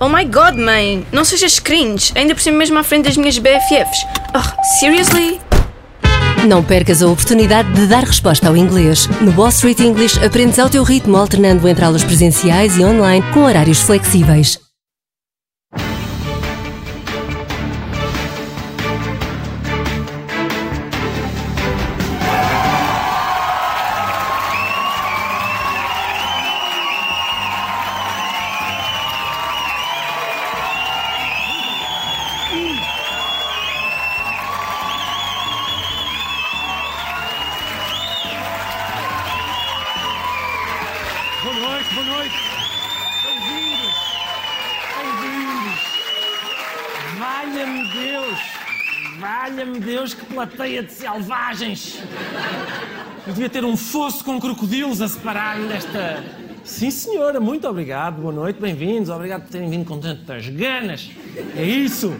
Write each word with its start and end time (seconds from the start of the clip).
Oh 0.00 0.08
my 0.08 0.24
god, 0.24 0.56
mãe! 0.56 1.04
Não 1.10 1.24
sejas 1.24 1.58
cringe, 1.58 2.12
ainda 2.14 2.32
por 2.32 2.40
cima 2.40 2.56
mesmo 2.56 2.78
à 2.78 2.84
frente 2.84 3.06
das 3.06 3.16
minhas 3.16 3.36
BFFs. 3.36 4.06
Oh, 4.32 4.62
seriously? 4.78 5.40
Não 6.46 6.62
percas 6.62 7.02
a 7.02 7.08
oportunidade 7.08 7.72
de 7.72 7.88
dar 7.88 8.04
resposta 8.04 8.46
ao 8.46 8.56
inglês. 8.56 9.08
No 9.20 9.32
Wall 9.32 9.48
Street 9.48 9.80
English 9.80 10.24
aprendes 10.24 10.60
ao 10.60 10.70
teu 10.70 10.84
ritmo, 10.84 11.16
alternando 11.16 11.66
entre 11.66 11.84
aulas 11.84 12.04
presenciais 12.04 12.78
e 12.78 12.84
online 12.84 13.24
com 13.32 13.40
horários 13.40 13.80
flexíveis. 13.80 14.67
Plateia 50.78 50.82
de 50.82 50.92
selvagens. 50.92 51.98
Eu 53.26 53.32
devia 53.32 53.48
ter 53.48 53.64
um 53.64 53.76
fosso 53.76 54.24
com 54.24 54.40
crocodilos 54.40 55.00
a 55.00 55.08
separar-me 55.08 55.68
desta. 55.68 56.24
Sim, 56.64 56.90
senhora, 56.90 57.40
muito 57.40 57.66
obrigado. 57.66 58.20
Boa 58.20 58.32
noite, 58.32 58.60
bem-vindos. 58.60 59.10
Obrigado 59.10 59.42
por 59.42 59.50
terem 59.50 59.68
vindo 59.68 59.84
com 59.84 59.98
tantas 59.98 60.48
ganas. 60.48 61.10
É 61.56 61.64
isso. 61.64 62.14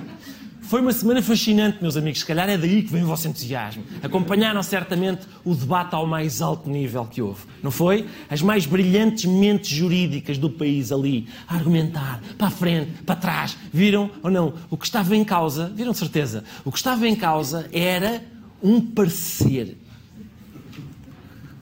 Foi 0.62 0.82
uma 0.82 0.92
semana 0.92 1.22
fascinante, 1.22 1.78
meus 1.80 1.96
amigos. 1.96 2.20
Se 2.20 2.26
calhar 2.26 2.46
é 2.46 2.58
daí 2.58 2.82
que 2.82 2.92
vem 2.92 3.02
o 3.02 3.06
vosso 3.06 3.26
entusiasmo. 3.26 3.82
Acompanharam 4.02 4.62
certamente 4.62 5.26
o 5.42 5.54
debate 5.54 5.94
ao 5.94 6.06
mais 6.06 6.42
alto 6.42 6.68
nível 6.68 7.06
que 7.06 7.22
houve, 7.22 7.40
não 7.62 7.70
foi? 7.70 8.06
As 8.28 8.42
mais 8.42 8.66
brilhantes 8.66 9.24
mentes 9.24 9.70
jurídicas 9.70 10.36
do 10.36 10.50
país 10.50 10.92
ali, 10.92 11.26
a 11.46 11.54
argumentar, 11.54 12.20
para 12.36 12.48
a 12.48 12.50
frente, 12.50 12.90
para 13.02 13.16
trás. 13.16 13.56
Viram 13.72 14.10
ou 14.22 14.30
não? 14.30 14.52
O 14.68 14.76
que 14.76 14.84
estava 14.84 15.16
em 15.16 15.24
causa, 15.24 15.72
viram 15.74 15.94
certeza, 15.94 16.44
o 16.66 16.70
que 16.70 16.76
estava 16.76 17.08
em 17.08 17.16
causa 17.16 17.66
era 17.72 18.22
um 18.62 18.80
parecer. 18.80 19.76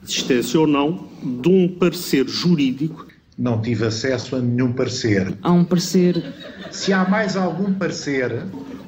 existência 0.03 0.59
ou 0.59 0.67
não 0.67 1.07
de 1.41 1.49
um 1.49 1.67
parecer 1.67 2.27
jurídico 2.27 3.05
Não 3.37 3.61
tive 3.61 3.85
acesso 3.85 4.35
a 4.35 4.39
nenhum 4.39 4.71
parecer. 4.73 5.37
Há 5.43 5.51
um 5.51 5.63
parecer. 5.63 6.33
Se 6.71 6.91
há 6.91 7.07
mais 7.07 7.35
algum 7.37 7.71
parecer, 7.73 8.31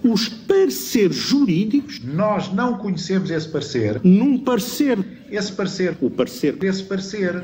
os 0.04 0.28
pareceres 0.28 1.16
jurídicos 1.16 2.02
nós 2.04 2.52
não 2.52 2.78
conhecemos 2.78 3.30
esse 3.30 3.48
parecer. 3.48 4.00
num 4.04 4.40
parecer. 4.40 4.98
Esse 5.30 5.52
parecer, 5.52 5.96
O 6.02 6.10
parecer 6.10 6.58
esse 6.64 6.84
parecer, 6.84 7.44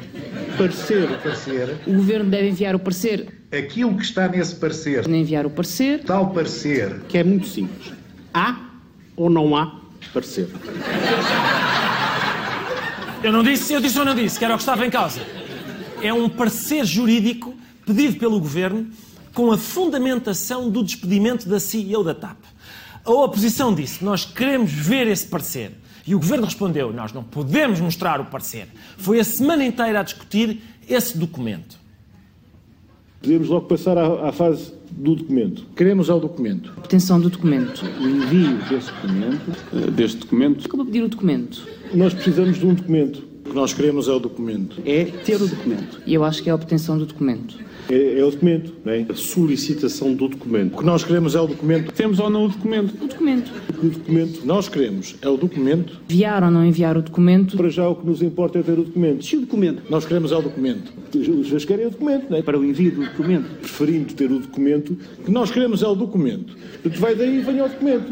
parecer 0.58 1.08
parecer, 1.22 1.78
O 1.86 1.94
governo 1.94 2.32
deve 2.32 2.50
enviar 2.50 2.74
o 2.76 2.80
parecer. 2.80 3.28
aquilo 3.52 3.96
que 3.96 4.04
está 4.04 4.28
nesse 4.28 4.56
parecer, 4.56 5.08
Enviar 5.08 5.46
o 5.46 5.50
parecer. 5.52 6.04
tal 6.04 6.32
parecer, 6.32 7.02
que 7.08 7.18
é 7.20 7.24
muito 7.24 7.46
simples. 7.48 7.94
Há 8.34 8.72
ou 9.16 9.30
não 9.30 9.56
há 9.56 9.80
parecer? 10.10 10.50
Eu 13.24 13.32
não 13.32 13.44
disse, 13.44 13.74
eu 13.74 13.82
disse 13.82 13.98
ou 13.98 14.06
não 14.06 14.14
disse, 14.16 14.38
que 14.38 14.46
era 14.46 14.54
o 14.54 14.58
que 14.58 14.62
estava 14.62 14.86
em 14.86 14.90
causa. 14.90 15.20
É 16.02 16.14
um 16.14 16.30
parecer 16.30 16.86
jurídico 16.86 17.56
pedido 17.86 18.18
pelo 18.18 18.40
Governo 18.40 18.88
com 19.34 19.52
a 19.52 19.58
fundamentação 19.58 20.70
do 20.70 20.84
despedimento 20.84 21.50
da 21.50 21.60
CEO 21.60 22.04
da 22.04 22.14
TAP. 22.14 22.38
A 23.04 23.12
oposição 23.12 23.74
disse, 23.74 24.04
nós 24.04 24.26
queremos 24.26 24.72
ver 24.72 25.08
esse 25.08 25.28
parecer. 25.28 25.72
E 26.08 26.14
o 26.14 26.20
Governo 26.20 26.46
respondeu, 26.46 26.94
nós 26.94 27.12
não 27.12 27.24
podemos 27.24 27.80
mostrar 27.80 28.22
o 28.22 28.26
parecer. 28.26 28.68
Foi 28.98 29.20
a 29.20 29.24
semana 29.24 29.66
inteira 29.66 30.00
a 30.00 30.04
discutir 30.04 30.62
esse 30.88 31.18
documento. 31.18 31.85
Podemos 33.26 33.48
logo 33.50 33.66
passar 33.66 33.98
à, 33.98 34.30
à 34.30 34.32
fase 34.32 34.72
do 34.92 35.16
documento. 35.16 35.66
Queremos 35.76 36.12
ao 36.12 36.20
documento. 36.20 36.72
Obtenção 36.78 37.20
do 37.20 37.28
documento. 37.28 37.84
O 38.00 38.08
envio 38.08 38.56
desse 38.70 38.92
documento. 38.92 39.52
eh, 39.74 39.90
Deste 39.90 40.18
documento. 40.20 40.70
Como 40.70 40.86
pedir 40.86 41.02
o 41.02 41.10
documento? 41.10 41.68
Nós 41.92 42.14
precisamos 42.14 42.60
de 42.60 42.66
um 42.68 42.76
documento. 42.76 43.24
O 43.44 43.50
que 43.50 43.56
nós 43.56 43.74
queremos 43.74 44.08
é 44.08 44.12
o 44.12 44.20
documento. 44.20 44.80
é 44.86 45.06
ter 45.06 45.42
o 45.42 45.48
documento. 45.48 46.00
E 46.06 46.14
eu 46.14 46.24
acho 46.24 46.44
que 46.44 46.50
é 46.50 46.52
a 46.52 46.56
obtenção 46.56 47.00
do 47.00 47.08
documento. 47.08 47.58
É, 47.90 48.20
é 48.20 48.24
o 48.24 48.32
documento, 48.32 48.74
não 48.84 48.94
é? 48.94 49.06
A 49.10 49.14
solicitação 49.14 50.14
do 50.14 50.26
O 50.26 50.30
documento. 50.30 50.78
que 50.78 50.84
nós 50.84 51.04
queremos 51.04 51.36
é 51.36 51.40
o 51.42 51.46
documento. 51.48 51.92
Temos 51.92 52.20
ou 52.20 52.30
não 52.30 52.46
o 52.46 52.50
documento? 52.50 53.04
O 53.04 53.08
documento. 53.08 53.52
O 53.78 53.90
documento 53.90 54.46
nós 54.46 54.68
queremos 54.68 55.16
é 55.22 55.30
o 55.30 55.38
documento. 55.38 56.00
Enviar 56.10 56.44
ou 56.44 56.50
não 56.52 56.66
enviar 56.66 56.98
o 56.98 57.02
documento. 57.02 57.56
Para 57.56 57.70
já 57.70 57.88
o 57.88 57.96
que 57.96 58.06
nos 58.06 58.22
importa 58.24 58.60
é 58.60 58.64
ter 58.64 58.74
o 58.80 58.84
documento. 58.84 59.24
Se 59.24 59.38
o 59.38 59.42
documento, 59.42 59.84
Nós 59.90 60.06
queremos 60.06 60.32
é 60.32 60.36
o 60.38 60.42
documento. 60.42 60.92
Os 61.14 61.26
senhores 61.46 61.66
querem 61.66 61.86
o 61.86 61.90
documento, 61.92 62.30
não 62.30 62.38
é? 62.38 62.42
para 62.42 62.58
o 62.60 62.66
envio 62.66 62.92
do 62.92 63.06
documento, 63.06 63.50
Preferindo 63.60 64.14
ter 64.14 64.32
o 64.32 64.40
documento, 64.40 64.98
o 65.20 65.24
que 65.24 65.32
nós 65.32 65.52
queremos 65.52 65.84
é 65.84 65.88
o 65.88 65.96
documento. 65.96 66.58
Vai 66.98 67.16
daí 67.16 67.38
e 67.38 67.42
venha 67.42 67.66
o 67.66 67.70
documento. 67.70 68.12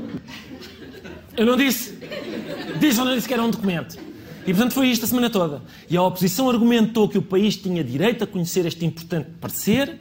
Eu 1.35 1.45
não 1.47 1.57
disse. 1.57 1.97
Disse 2.79 2.99
ou 2.99 3.05
não 3.05 3.15
disse 3.15 3.27
que 3.27 3.33
era 3.33 3.43
um 3.43 3.49
documento. 3.49 3.97
E, 4.45 4.53
portanto, 4.53 4.73
foi 4.73 4.89
isto 4.89 5.05
a 5.05 5.07
semana 5.07 5.29
toda. 5.29 5.61
E 5.89 5.95
a 5.95 6.03
oposição 6.03 6.49
argumentou 6.49 7.07
que 7.07 7.17
o 7.17 7.21
país 7.21 7.55
tinha 7.55 7.83
direito 7.83 8.23
a 8.23 8.27
conhecer 8.27 8.65
este 8.65 8.85
importante 8.85 9.29
parecer. 9.39 9.99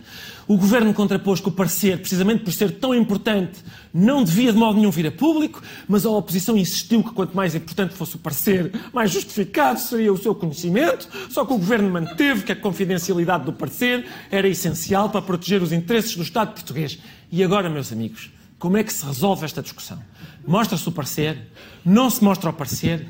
O 0.48 0.56
governo 0.56 0.92
contrapôs 0.92 1.40
que 1.40 1.48
o 1.48 1.52
parecer, 1.52 1.98
precisamente 1.98 2.42
por 2.42 2.52
ser 2.52 2.72
tão 2.72 2.94
importante, 2.94 3.60
não 3.94 4.24
devia 4.24 4.52
de 4.52 4.58
modo 4.58 4.78
nenhum 4.78 4.90
vir 4.90 5.06
a 5.06 5.12
público, 5.12 5.62
mas 5.88 6.04
a 6.04 6.10
oposição 6.10 6.56
insistiu 6.56 7.02
que 7.04 7.12
quanto 7.12 7.36
mais 7.36 7.54
importante 7.54 7.94
fosse 7.94 8.16
o 8.16 8.18
parecer, 8.18 8.72
mais 8.92 9.10
justificado 9.10 9.78
seria 9.78 10.12
o 10.12 10.18
seu 10.18 10.34
conhecimento. 10.34 11.08
Só 11.30 11.44
que 11.44 11.52
o 11.52 11.58
governo 11.58 11.88
manteve 11.88 12.42
que 12.42 12.52
a 12.52 12.56
confidencialidade 12.56 13.44
do 13.44 13.52
parecer 13.52 14.04
era 14.30 14.48
essencial 14.48 15.10
para 15.10 15.22
proteger 15.22 15.62
os 15.62 15.72
interesses 15.72 16.16
do 16.16 16.22
Estado 16.22 16.52
português. 16.52 16.98
E 17.30 17.42
agora, 17.44 17.70
meus 17.70 17.92
amigos, 17.92 18.30
como 18.58 18.76
é 18.76 18.82
que 18.82 18.92
se 18.92 19.06
resolve 19.06 19.44
esta 19.44 19.62
discussão? 19.62 20.02
Mostra-se 20.46 20.88
o 20.88 20.92
parecer? 20.92 21.48
Não 21.84 22.10
se 22.10 22.22
mostra 22.22 22.50
o 22.50 22.52
parecer? 22.52 23.06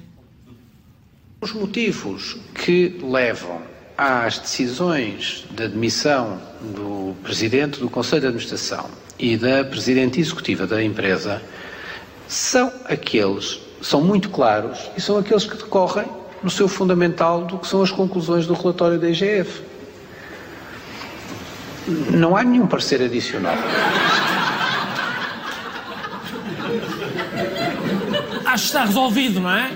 Os 1.42 1.52
motivos 1.52 2.36
que 2.54 3.00
levam 3.02 3.62
às 3.98 4.38
decisões 4.38 5.44
de 5.50 5.64
admissão 5.64 6.40
do 6.60 7.16
Presidente 7.24 7.80
do 7.80 7.90
Conselho 7.90 8.20
de 8.20 8.26
Administração 8.28 8.88
e 9.18 9.36
da 9.36 9.64
Presidente 9.64 10.20
Executiva 10.20 10.68
da 10.68 10.80
empresa 10.80 11.42
são 12.28 12.72
aqueles, 12.84 13.58
são 13.80 14.00
muito 14.00 14.30
claros 14.30 14.88
e 14.96 15.00
são 15.00 15.18
aqueles 15.18 15.44
que 15.44 15.56
decorrem 15.56 16.06
no 16.44 16.48
seu 16.48 16.68
fundamental 16.68 17.44
do 17.44 17.58
que 17.58 17.66
são 17.66 17.82
as 17.82 17.90
conclusões 17.90 18.46
do 18.46 18.54
relatório 18.54 19.00
da 19.00 19.10
IGF. 19.10 19.62
Não 21.88 22.36
há 22.36 22.44
nenhum 22.44 22.68
parecer 22.68 23.02
adicional. 23.02 23.56
Acho 28.46 28.62
que 28.62 28.68
está 28.68 28.84
resolvido, 28.84 29.40
não 29.40 29.50
é? 29.50 29.72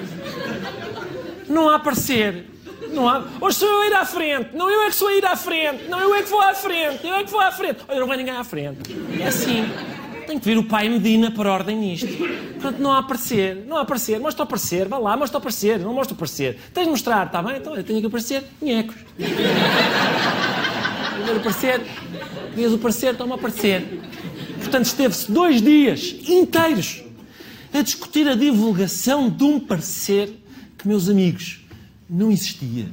Não 1.48 1.68
há 1.68 1.78
parecer. 1.78 2.46
Não 2.92 3.08
há... 3.08 3.24
Hoje 3.40 3.58
sou 3.58 3.68
eu 3.68 3.80
a 3.80 3.86
ir 3.86 3.94
à 3.94 4.04
frente. 4.04 4.50
Não 4.54 4.70
eu 4.70 4.82
é 4.82 4.86
que 4.86 4.94
sou 4.96 5.08
a 5.08 5.14
ir 5.14 5.24
à 5.24 5.36
frente. 5.36 5.84
Não 5.88 6.00
eu 6.00 6.14
é 6.14 6.22
que 6.22 6.28
vou 6.28 6.40
à 6.40 6.54
frente. 6.54 7.06
Eu 7.06 7.14
é 7.14 7.24
que 7.24 7.30
vou 7.30 7.40
à 7.40 7.50
frente. 7.50 7.80
Olha, 7.88 8.00
não 8.00 8.06
vai 8.06 8.16
ninguém 8.16 8.34
à 8.34 8.44
frente. 8.44 8.78
É 9.20 9.26
assim. 9.26 9.68
Tem 10.26 10.38
que 10.38 10.44
vir 10.44 10.58
o 10.58 10.64
pai 10.64 10.88
Medina 10.88 11.30
para 11.30 11.52
ordem 11.52 11.76
nisto. 11.76 12.08
Portanto, 12.08 12.78
não 12.78 12.92
há 12.92 13.02
parecer. 13.02 13.64
Não 13.66 13.76
há 13.76 13.84
parecer. 13.84 14.18
Mostra 14.18 14.44
o 14.44 14.46
parecer. 14.46 14.88
Vá 14.88 14.98
lá, 14.98 15.16
mostra 15.16 15.38
o 15.38 15.40
parecer. 15.40 15.78
Não 15.78 15.94
mostra 15.94 16.14
o 16.14 16.16
parecer. 16.16 16.58
Tens 16.74 16.84
de 16.84 16.90
mostrar, 16.90 17.26
está 17.26 17.42
bem? 17.42 17.56
Então, 17.56 17.76
eu 17.76 17.84
tenho 17.84 18.00
que 18.00 18.06
aparecer. 18.06 18.44
Nhecos. 18.60 18.96
Primeiro 21.14 21.40
parecer. 21.40 21.80
Dias 22.54 22.72
o 22.72 22.78
parecer, 22.78 23.16
toma 23.16 23.34
o 23.34 23.38
parecer. 23.38 24.00
Portanto, 24.58 24.86
esteve-se 24.86 25.30
dois 25.30 25.60
dias 25.60 26.16
inteiros 26.26 27.02
a 27.72 27.82
discutir 27.82 28.26
a 28.26 28.34
divulgação 28.34 29.28
de 29.28 29.44
um 29.44 29.60
parecer 29.60 30.32
meus 30.86 31.08
amigos, 31.08 31.60
não 32.08 32.30
existia. 32.30 32.86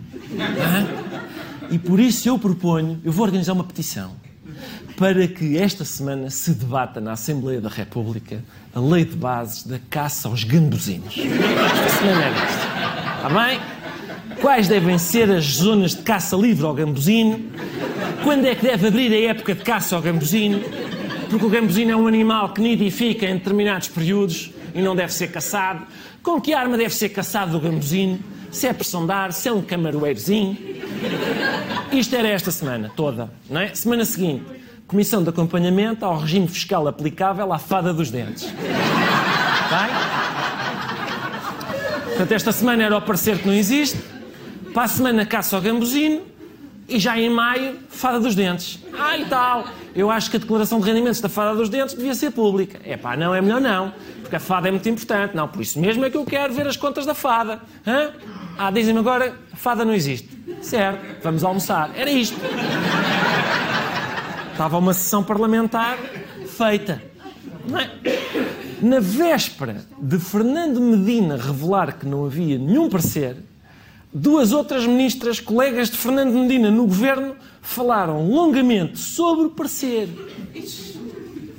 E 1.70 1.80
por 1.80 2.00
isso 2.00 2.28
eu 2.28 2.38
proponho, 2.38 3.00
eu 3.04 3.12
vou 3.12 3.26
organizar 3.26 3.54
uma 3.54 3.64
petição 3.64 4.12
para 4.98 5.28
que 5.28 5.58
esta 5.58 5.84
semana 5.84 6.30
se 6.30 6.52
debata 6.52 7.02
na 7.02 7.14
Assembleia 7.14 7.60
da 7.60 7.70
República 7.70 8.44
a 8.74 8.80
lei 8.80 9.06
de 9.06 9.16
bases 9.16 9.64
da 9.64 9.80
caça 9.90 10.28
aos 10.28 10.44
gambuzinos. 10.44 11.16
Esta 11.18 11.90
semana 11.98 12.26
é 12.26 12.34
desta. 12.34 12.74
Está 13.16 13.30
bem? 13.30 13.60
Quais 14.42 14.68
devem 14.68 14.98
ser 14.98 15.32
as 15.32 15.46
zonas 15.46 15.92
de 15.96 16.02
caça 16.04 16.36
livre 16.36 16.66
ao 16.66 16.74
gambuzino? 16.74 17.40
Quando 18.24 18.46
é 18.46 18.56
que 18.56 18.64
deve 18.64 18.88
abrir 18.88 19.12
a 19.14 19.32
época 19.32 19.56
de 19.56 19.64
caça 19.64 19.96
ao 19.96 20.02
gambuzino? 20.02 20.62
Porque 21.30 21.46
o 21.46 21.50
gambuzino 21.50 21.92
é 21.92 21.96
um 21.96 22.08
animal 22.08 22.54
que 22.54 22.62
nidifica 22.62 23.26
em 23.26 23.36
determinados 23.36 23.88
períodos 23.88 24.52
e 24.74 24.82
não 24.82 24.96
deve 24.96 25.14
ser 25.14 25.28
caçado. 25.28 25.86
Com 26.22 26.40
que 26.42 26.54
arma 26.54 26.78
deve 26.78 26.94
ser 26.94 27.10
caçado 27.10 27.58
o 27.58 27.60
gambuzino? 27.60 28.20
Se 28.52 28.68
é 28.68 28.74
pressão 28.74 29.06
de 29.06 29.12
ar, 29.12 29.34
se 29.34 29.50
é 29.50 29.52
um 29.52 29.62
camaroeirozinho. 29.62 30.58
Isto 31.92 32.16
era 32.16 32.28
esta 32.28 32.52
semana 32.52 32.92
toda, 32.96 33.30
não 33.50 33.62
é? 33.62 33.74
Semana 33.74 34.06
seguinte, 34.06 34.46
Comissão 34.88 35.24
de 35.24 35.30
Acompanhamento 35.30 36.06
ao 36.06 36.20
Regime 36.20 36.48
Fiscal 36.48 36.88
Aplicável 36.88 37.52
à 37.52 37.60
Fada 37.60 37.94
dos 37.94 38.12
Dentes. 38.12 38.44
Bem? 38.44 38.54
Portanto, 42.10 42.32
esta 42.32 42.52
semana 42.52 42.84
era 42.84 42.96
o 42.96 43.02
parecer 43.02 43.40
que 43.40 43.48
não 43.48 43.56
existe, 43.56 43.98
para 44.74 44.84
a 44.84 44.88
semana 44.88 45.26
caça 45.26 45.56
ao 45.56 45.62
gambuzino 45.62 46.33
e 46.88 47.00
já 47.00 47.18
em 47.18 47.30
maio, 47.30 47.78
Fada 47.90 48.20
dos 48.20 48.36
Dentes. 48.36 48.80
Ah, 48.98 49.18
e 49.18 49.26
tal. 49.26 49.66
Eu 49.96 50.10
acho 50.10 50.30
que 50.30 50.38
a 50.38 50.40
declaração 50.40 50.80
de 50.80 50.86
rendimentos 50.86 51.22
da 51.22 51.30
Fada 51.30 51.56
dos 51.56 51.70
Dentes 51.70 51.96
devia 51.96 52.14
ser 52.14 52.32
pública. 52.32 52.80
É 52.84 52.98
pá, 52.98 53.16
não, 53.16 53.34
é 53.34 53.42
melhor 53.42 53.62
não, 53.62 53.94
porque 54.22 54.36
a 54.36 54.40
Fada 54.40 54.68
é 54.68 54.72
muito 54.72 54.88
importante. 54.90 55.36
Não, 55.36 55.48
por 55.48 55.62
isso 55.62 55.80
mesmo 55.80 56.04
é 56.06 56.10
que 56.10 56.18
eu 56.18 56.26
quero 56.26 56.54
ver 56.54 56.68
as 56.68 56.78
contas 56.78 57.06
da 57.06 57.14
Fada. 57.14 57.62
Hã? 57.86 58.12
Ah, 58.58 58.72
dizem-me 58.72 59.00
agora, 59.00 59.36
a 59.52 59.56
Fada 59.56 59.86
não 59.86 59.94
existe. 59.94 60.30
Certo, 60.62 61.24
vamos 61.24 61.44
almoçar. 61.44 61.92
Era 61.96 62.12
isto. 62.12 62.40
Estava 64.52 64.78
uma 64.78 64.94
sessão 64.94 65.24
parlamentar 65.24 65.98
feita. 66.58 67.02
É? 67.74 68.86
Na 68.86 69.00
véspera 69.00 69.86
de 69.98 70.20
Fernando 70.20 70.82
Medina 70.82 71.38
revelar 71.38 71.98
que 71.98 72.06
não 72.06 72.26
havia 72.26 72.58
nenhum 72.58 72.90
parecer, 72.90 73.38
duas 74.14 74.52
outras 74.52 74.86
ministras, 74.86 75.40
colegas 75.40 75.90
de 75.90 75.98
Fernando 75.98 76.34
Medina 76.34 76.70
no 76.70 76.86
governo, 76.86 77.36
falaram 77.62 78.28
longamente 78.30 79.00
sobre 79.00 79.46
o 79.46 79.50
parecer. 79.50 80.10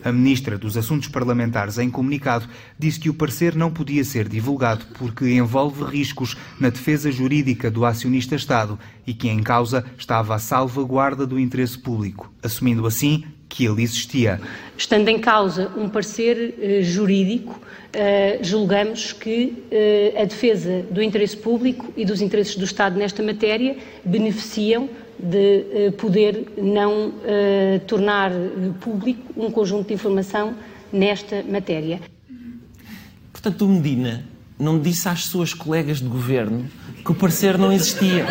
A 0.04 0.12
ministra 0.12 0.58
dos 0.58 0.76
Assuntos 0.76 1.08
Parlamentares, 1.08 1.78
em 1.78 1.90
comunicado, 1.90 2.46
disse 2.78 3.00
que 3.00 3.08
o 3.08 3.14
parecer 3.14 3.56
não 3.56 3.70
podia 3.70 4.04
ser 4.04 4.28
divulgado 4.28 4.84
porque 4.98 5.32
envolve 5.32 5.82
riscos 5.82 6.36
na 6.60 6.68
defesa 6.68 7.10
jurídica 7.10 7.70
do 7.70 7.86
acionista 7.86 8.36
Estado 8.36 8.78
e 9.06 9.14
que 9.14 9.30
em 9.30 9.42
causa 9.42 9.82
estava 9.96 10.34
a 10.34 10.38
salvaguarda 10.38 11.26
do 11.26 11.40
interesse 11.40 11.78
público, 11.78 12.30
assumindo 12.42 12.86
assim 12.86 13.24
que 13.54 13.64
ele 13.64 13.82
existia. 13.84 14.40
Estando 14.76 15.08
em 15.08 15.18
causa 15.18 15.70
um 15.76 15.88
parecer 15.88 16.54
eh, 16.60 16.82
jurídico, 16.82 17.60
eh, 17.92 18.40
julgamos 18.42 19.12
que 19.12 19.62
eh, 19.70 20.12
a 20.20 20.24
defesa 20.24 20.84
do 20.90 21.00
interesse 21.00 21.36
público 21.36 21.92
e 21.96 22.04
dos 22.04 22.20
interesses 22.20 22.56
do 22.56 22.64
Estado 22.64 22.98
nesta 22.98 23.22
matéria 23.22 23.76
beneficiam 24.04 24.90
de 25.16 25.92
poder 25.96 26.54
não 26.58 27.14
tornar 27.86 28.32
público 28.80 29.32
um 29.36 29.48
conjunto 29.48 29.86
de 29.86 29.94
informação 29.94 30.56
nesta 30.92 31.40
matéria. 31.44 32.00
Portanto, 33.32 33.64
o 33.64 33.68
Medina 33.68 34.24
não 34.58 34.76
disse 34.80 35.08
às 35.08 35.24
suas 35.26 35.54
colegas 35.54 35.98
de 35.98 36.08
governo 36.08 36.68
que 37.04 37.12
o 37.12 37.14
parecer 37.14 37.56
não 37.56 37.72
existia. 37.72 38.26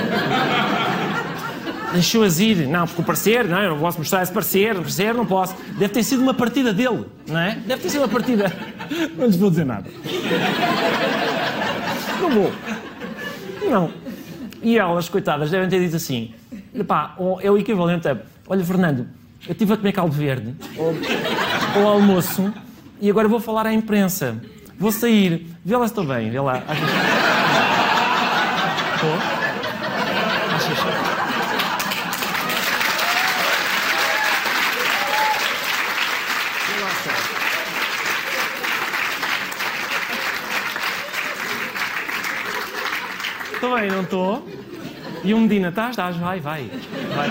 Deixou-as 1.94 2.40
ir. 2.40 2.68
Não, 2.68 2.86
porque 2.88 3.02
o 3.02 3.06
parecer, 3.06 3.46
não, 3.46 3.62
eu 3.62 3.72
não 3.72 3.80
posso 3.80 4.00
mostrar 4.00 4.24
esse 4.24 4.32
parecer, 4.32 4.74
o 4.74 4.82
parecer 4.82 5.14
não 5.14 5.26
posso. 5.26 5.56
Deve 5.78 5.94
ter 5.94 6.04
sido 6.04 6.22
uma 6.22 6.34
partida 6.34 6.74
dele, 6.74 7.06
não 7.28 7.40
é? 7.40 7.56
Deve 7.66 7.84
ter 7.84 7.90
sido 7.90 8.02
uma 8.02 8.10
partida. 8.10 8.52
Não 9.18 9.26
lhes 9.26 9.36
vou 9.36 9.50
dizer 9.50 9.66
nada. 9.66 9.90
Não 12.22 12.30
vou. 12.30 12.52
Não. 13.70 13.92
E 14.62 14.78
elas, 14.78 15.10
coitadas, 15.10 15.52
devem 15.52 15.70
ter 15.70 15.80
dito 15.80 15.96
assim: 15.96 16.34
pá, 16.88 17.16
é 17.42 17.50
o 17.50 17.58
equivalente 17.58 18.08
a. 18.08 18.18
Olha, 18.48 18.64
Fernando, 18.64 19.08
eu 19.48 19.52
estive 19.52 19.74
a 19.74 19.78
comer 19.78 19.92
caldo 19.94 20.14
verde 20.14 20.54
ao, 20.78 21.82
ao 21.82 21.88
almoço 21.94 22.54
e 23.00 23.10
agora 23.10 23.28
vou 23.28 23.40
falar 23.40 23.66
à 23.66 23.74
imprensa. 23.74 24.38
Vou 24.78 24.92
sair. 24.92 25.48
Vê 25.64 25.78
lá 25.78 25.88
se 25.88 25.92
estou 25.92 26.06
bem. 26.06 26.30
Vê 26.30 26.40
lá. 26.40 26.64
Bem, 43.84 43.92
não 43.92 44.04
estou? 44.04 44.48
E 45.26 45.34
o 45.34 45.40
Medina, 45.40 45.68
estás? 45.68 45.90
Estás, 45.90 46.16
vai, 46.16 46.40
vai, 46.40 46.72
vai. 47.14 47.30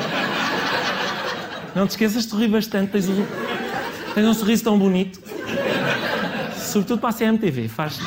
Não 1.75 1.87
te 1.87 1.93
esqueças 1.93 2.27
de 2.27 2.37
rir 2.37 2.49
bastante, 2.49 2.93
tens 2.93 3.09
um, 3.09 3.25
tens 4.15 4.27
um 4.27 4.35
sorriso 4.35 4.65
tão 4.65 4.79
bonito. 4.79 5.19
Sobretudo 6.55 7.01
para 7.01 7.09
a 7.09 7.13
CMTV, 7.15 7.69
faz. 7.69 7.99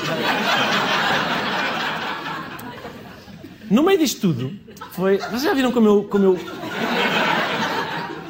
No 3.72 3.82
meio 3.82 3.98
disto 3.98 4.22
tudo, 4.22 4.54
foi. 4.92 5.18
Vocês 5.18 5.42
já 5.42 5.56
viram 5.56 5.72
como 5.72 5.88
eu. 5.88 6.04
Como 6.04 6.24
eu... 6.24 6.40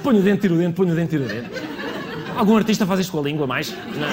Ponho 0.01 0.19
o 0.19 0.23
dente, 0.23 0.43
tiro 0.43 0.55
o 0.55 0.57
dente, 0.57 0.75
ponho 0.75 0.93
o 0.93 0.95
dente, 0.95 1.09
tiro 1.09 1.25
o 1.25 1.27
dente. 1.27 1.49
Algum 2.37 2.55
artista 2.55 2.85
faz 2.85 3.01
isto 3.01 3.11
com 3.11 3.19
a 3.19 3.23
língua 3.23 3.45
mais? 3.45 3.69
Não. 3.69 4.07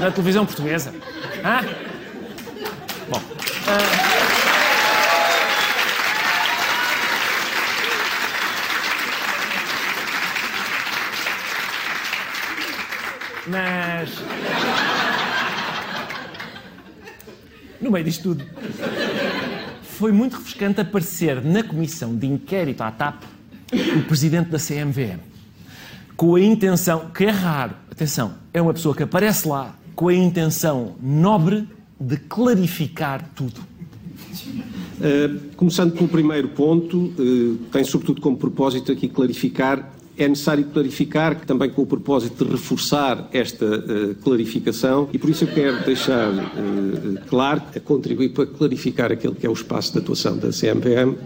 Na 0.00 0.10
televisão 0.10 0.44
portuguesa. 0.44 0.92
Ah? 1.44 1.62
Ah, 3.68 4.16
Mas. 13.48 14.10
No 17.80 17.90
meio 17.90 18.04
disto 18.04 18.22
tudo, 18.22 18.44
foi 19.82 20.12
muito 20.12 20.36
refrescante 20.36 20.80
aparecer 20.80 21.44
na 21.44 21.62
comissão 21.62 22.16
de 22.16 22.26
inquérito 22.26 22.82
à 22.82 22.90
TAP 22.90 23.22
o 23.96 24.02
presidente 24.02 24.50
da 24.50 24.58
CMVM. 24.58 25.20
Com 26.16 26.36
a 26.36 26.40
intenção, 26.40 27.10
que 27.10 27.24
é 27.24 27.30
raro, 27.30 27.74
atenção, 27.90 28.34
é 28.52 28.62
uma 28.62 28.72
pessoa 28.72 28.94
que 28.94 29.02
aparece 29.02 29.46
lá 29.46 29.74
com 29.94 30.08
a 30.08 30.14
intenção 30.14 30.96
nobre 31.00 31.68
de 31.98 32.16
clarificar 32.16 33.30
tudo. 33.34 33.60
Uh, 34.98 35.54
começando 35.56 35.92
pelo 35.92 36.08
primeiro 36.08 36.48
ponto, 36.48 36.96
uh, 36.98 37.58
tem 37.70 37.84
sobretudo 37.84 38.20
como 38.20 38.36
propósito 38.36 38.92
aqui 38.92 39.08
clarificar 39.08 39.92
é 40.16 40.26
necessário 40.26 40.64
clarificar, 40.64 41.40
também 41.40 41.68
com 41.70 41.82
o 41.82 41.86
propósito 41.86 42.44
de 42.44 42.52
reforçar 42.52 43.28
esta 43.32 43.66
uh, 43.66 44.14
clarificação, 44.16 45.08
e 45.12 45.18
por 45.18 45.28
isso 45.28 45.44
eu 45.44 45.48
quero 45.48 45.84
deixar 45.84 46.32
uh, 46.32 47.20
claro, 47.28 47.62
a 47.74 47.80
contribuir 47.80 48.30
para 48.30 48.46
clarificar 48.46 49.12
aquele 49.12 49.34
que 49.34 49.46
é 49.46 49.50
o 49.50 49.52
espaço 49.52 49.92
de 49.92 49.98
atuação 49.98 50.38
da 50.38 50.50
CMPM. 50.50 51.18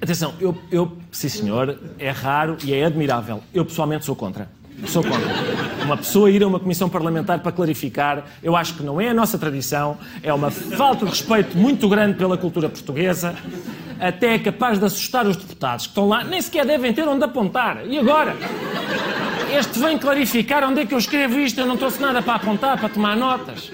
Atenção, 0.00 0.34
eu, 0.40 0.56
eu, 0.70 0.92
sim 1.10 1.28
senhor, 1.28 1.78
é 1.98 2.10
raro 2.10 2.56
e 2.64 2.72
é 2.72 2.84
admirável. 2.84 3.42
Eu 3.52 3.64
pessoalmente 3.64 4.04
sou 4.04 4.16
contra. 4.16 4.48
Sou 4.86 5.02
contra. 5.02 5.55
Uma 5.86 5.96
pessoa 5.96 6.28
ir 6.28 6.42
a 6.42 6.48
uma 6.48 6.58
comissão 6.58 6.88
parlamentar 6.88 7.38
para 7.38 7.52
clarificar, 7.52 8.24
eu 8.42 8.56
acho 8.56 8.74
que 8.74 8.82
não 8.82 9.00
é 9.00 9.10
a 9.10 9.14
nossa 9.14 9.38
tradição, 9.38 9.96
é 10.20 10.34
uma 10.34 10.50
falta 10.50 11.04
de 11.04 11.12
respeito 11.12 11.56
muito 11.56 11.88
grande 11.88 12.18
pela 12.18 12.36
cultura 12.36 12.68
portuguesa 12.68 13.36
até 14.00 14.34
é 14.34 14.38
capaz 14.40 14.80
de 14.80 14.84
assustar 14.84 15.28
os 15.28 15.36
deputados 15.36 15.86
que 15.86 15.92
estão 15.92 16.08
lá, 16.08 16.24
nem 16.24 16.42
sequer 16.42 16.66
devem 16.66 16.92
ter 16.92 17.06
onde 17.06 17.24
apontar. 17.24 17.86
E 17.86 17.96
agora? 17.98 18.36
Este 19.56 19.78
vem 19.78 19.96
clarificar 19.96 20.68
onde 20.68 20.80
é 20.80 20.86
que 20.86 20.92
eu 20.92 20.98
escrevo 20.98 21.38
isto, 21.38 21.60
eu 21.60 21.66
não 21.66 21.76
trouxe 21.76 22.02
nada 22.02 22.20
para 22.20 22.34
apontar, 22.34 22.76
para 22.78 22.88
tomar 22.88 23.16
notas. 23.16 23.70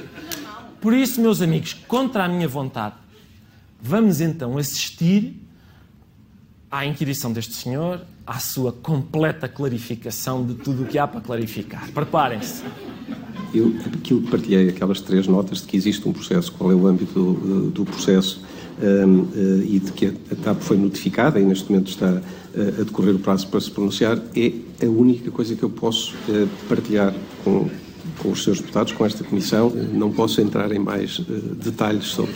Por 0.82 0.92
isso, 0.92 1.18
meus 1.18 1.40
amigos, 1.40 1.72
contra 1.88 2.24
a 2.24 2.28
minha 2.28 2.46
vontade, 2.46 2.94
vamos 3.80 4.20
então 4.20 4.58
assistir 4.58 5.40
à 6.70 6.84
inquirição 6.84 7.32
deste 7.32 7.54
senhor, 7.54 8.02
à 8.26 8.38
sua 8.38 8.72
completa 8.72 9.48
clarificação 9.48 10.44
de 10.44 10.54
tudo 10.54 10.84
o 10.84 10.86
que 10.86 10.98
há 10.98 11.06
para 11.06 11.20
clarificar. 11.20 11.90
Preparem-se. 11.92 12.62
Eu, 13.54 13.74
aquilo 13.84 14.22
que 14.22 14.30
partilhei, 14.30 14.68
aquelas 14.68 15.00
três 15.00 15.26
notas 15.26 15.60
de 15.60 15.66
que 15.66 15.76
existe 15.76 16.08
um 16.08 16.12
processo, 16.12 16.52
qual 16.52 16.72
é 16.72 16.74
o 16.74 16.86
âmbito 16.86 17.12
do, 17.12 17.70
do 17.70 17.84
processo, 17.84 18.42
um, 18.80 19.20
uh, 19.20 19.62
e 19.62 19.78
de 19.78 19.92
que 19.92 20.06
a 20.06 20.34
TAP 20.42 20.60
foi 20.60 20.76
notificada 20.76 21.38
e 21.38 21.44
neste 21.44 21.70
momento 21.70 21.88
está 21.88 22.10
uh, 22.10 22.80
a 22.80 22.84
decorrer 22.84 23.14
o 23.14 23.18
prazo 23.18 23.46
para 23.48 23.60
se 23.60 23.70
pronunciar, 23.70 24.18
é 24.34 24.52
a 24.84 24.88
única 24.88 25.30
coisa 25.30 25.54
que 25.54 25.62
eu 25.62 25.70
posso 25.70 26.14
uh, 26.28 26.48
partilhar 26.68 27.14
com, 27.44 27.68
com 28.22 28.30
os 28.30 28.44
seus 28.44 28.60
deputados, 28.60 28.92
com 28.92 29.04
esta 29.04 29.24
Comissão. 29.24 29.70
Não 29.92 30.10
posso 30.10 30.40
entrar 30.40 30.70
em 30.72 30.78
mais 30.78 31.18
detalhes 31.62 32.04
sobre. 32.06 32.34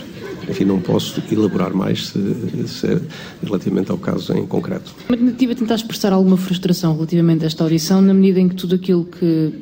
Enfim, 0.48 0.64
não 0.64 0.80
posso 0.80 1.22
elaborar 1.30 1.74
mais 1.74 2.08
se, 2.08 2.68
se, 2.68 3.00
relativamente 3.42 3.90
ao 3.90 3.98
caso 3.98 4.32
em 4.36 4.46
concreto. 4.46 4.94
Tentativa 5.08 5.54
de 5.54 5.60
tentar 5.60 5.74
expressar 5.76 6.12
alguma 6.12 6.36
frustração 6.36 6.94
relativamente 6.94 7.44
a 7.44 7.46
esta 7.46 7.64
audição, 7.64 8.00
na 8.00 8.14
medida 8.14 8.40
em 8.40 8.48
que 8.48 8.54
tudo 8.54 8.74
aquilo 8.74 9.04
que 9.04 9.52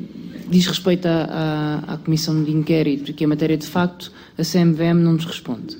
diz 0.49 0.67
respeito 0.67 1.07
à, 1.07 1.81
à, 1.87 1.93
à 1.93 1.97
Comissão 1.97 2.43
de 2.43 2.51
Inquérito, 2.51 3.13
que 3.13 3.23
é 3.23 3.27
matéria 3.27 3.57
de 3.57 3.67
facto, 3.67 4.11
a 4.37 4.43
CMVM 4.43 4.99
não 4.99 5.13
nos 5.13 5.25
responde. 5.25 5.77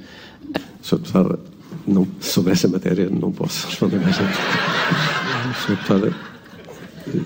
Sr. 0.81 0.97
Deputada, 0.97 1.39
não, 1.87 2.07
sobre 2.19 2.53
essa 2.53 2.67
matéria 2.67 3.09
não 3.09 3.31
posso 3.31 3.67
responder 3.67 3.99
mais 3.99 4.17
nada. 4.17 4.33
Sr. 5.65 5.69
Deputada, 5.69 6.34